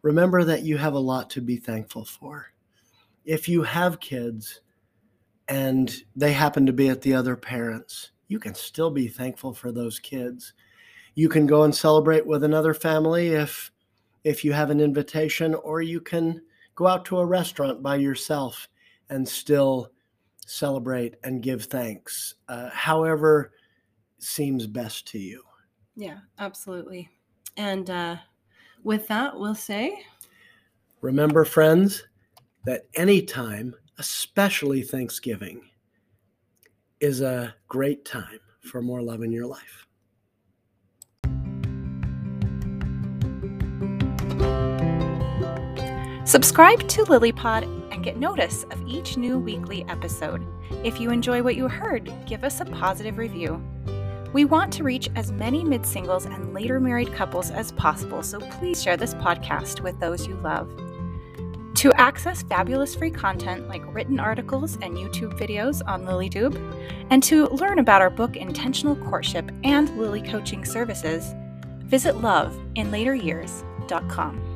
remember 0.02 0.44
that 0.44 0.62
you 0.62 0.76
have 0.78 0.94
a 0.94 0.98
lot 0.98 1.30
to 1.30 1.40
be 1.40 1.56
thankful 1.56 2.04
for. 2.04 2.52
If 3.24 3.48
you 3.48 3.62
have 3.62 4.00
kids 4.00 4.60
and 5.48 5.92
they 6.16 6.32
happen 6.32 6.66
to 6.66 6.72
be 6.72 6.88
at 6.88 7.02
the 7.02 7.14
other 7.14 7.36
parents, 7.36 8.12
you 8.28 8.38
can 8.38 8.54
still 8.54 8.90
be 8.90 9.08
thankful 9.08 9.52
for 9.52 9.72
those 9.72 9.98
kids. 9.98 10.52
You 11.14 11.28
can 11.28 11.46
go 11.46 11.64
and 11.64 11.74
celebrate 11.74 12.26
with 12.26 12.44
another 12.44 12.74
family 12.74 13.28
if 13.28 13.70
if 14.24 14.44
you 14.44 14.52
have 14.52 14.70
an 14.70 14.80
invitation 14.80 15.54
or 15.54 15.80
you 15.80 16.00
can 16.00 16.42
go 16.74 16.86
out 16.86 17.04
to 17.06 17.18
a 17.18 17.26
restaurant 17.26 17.82
by 17.82 17.96
yourself 17.96 18.68
and 19.08 19.26
still 19.26 19.92
celebrate 20.46 21.16
and 21.24 21.42
give 21.42 21.64
thanks, 21.64 22.34
uh, 22.48 22.68
however 22.70 23.52
seems 24.18 24.66
best 24.66 25.06
to 25.08 25.18
you. 25.18 25.42
Yeah, 25.96 26.18
absolutely. 26.38 27.08
And 27.56 27.88
uh, 27.88 28.16
with 28.82 29.06
that, 29.08 29.38
we'll 29.38 29.54
say. 29.54 30.04
Remember, 31.00 31.44
friends, 31.44 32.04
that 32.66 32.82
any 32.94 33.22
time, 33.22 33.74
especially 33.98 34.82
Thanksgiving, 34.82 35.62
is 37.00 37.22
a 37.22 37.54
great 37.68 38.04
time 38.04 38.40
for 38.60 38.82
more 38.82 39.02
love 39.02 39.22
in 39.22 39.32
your 39.32 39.46
life. 39.46 39.86
Subscribe 46.30 46.86
to 46.86 47.02
LilyPod 47.06 47.64
and 47.92 48.04
get 48.04 48.16
notice 48.16 48.64
of 48.70 48.80
each 48.86 49.16
new 49.16 49.36
weekly 49.36 49.84
episode. 49.88 50.46
If 50.84 51.00
you 51.00 51.10
enjoy 51.10 51.42
what 51.42 51.56
you 51.56 51.66
heard, 51.66 52.08
give 52.24 52.44
us 52.44 52.60
a 52.60 52.64
positive 52.66 53.18
review. 53.18 53.60
We 54.32 54.44
want 54.44 54.72
to 54.74 54.84
reach 54.84 55.08
as 55.16 55.32
many 55.32 55.64
mid 55.64 55.84
singles 55.84 56.26
and 56.26 56.54
later 56.54 56.78
married 56.78 57.12
couples 57.12 57.50
as 57.50 57.72
possible, 57.72 58.22
so 58.22 58.38
please 58.38 58.80
share 58.80 58.96
this 58.96 59.14
podcast 59.14 59.80
with 59.80 59.98
those 59.98 60.28
you 60.28 60.36
love. 60.36 60.70
To 61.74 61.92
access 61.94 62.44
fabulous 62.44 62.94
free 62.94 63.10
content 63.10 63.68
like 63.68 63.82
written 63.92 64.20
articles 64.20 64.74
and 64.82 64.96
YouTube 64.96 65.36
videos 65.36 65.82
on 65.84 66.04
LilyTube, 66.04 66.54
and 67.10 67.24
to 67.24 67.48
learn 67.48 67.80
about 67.80 68.02
our 68.02 68.10
book 68.10 68.36
Intentional 68.36 68.94
Courtship 68.94 69.50
and 69.64 69.98
Lily 69.98 70.22
Coaching 70.22 70.64
Services, 70.64 71.34
visit 71.86 72.14
loveinlateryears.com. 72.14 74.49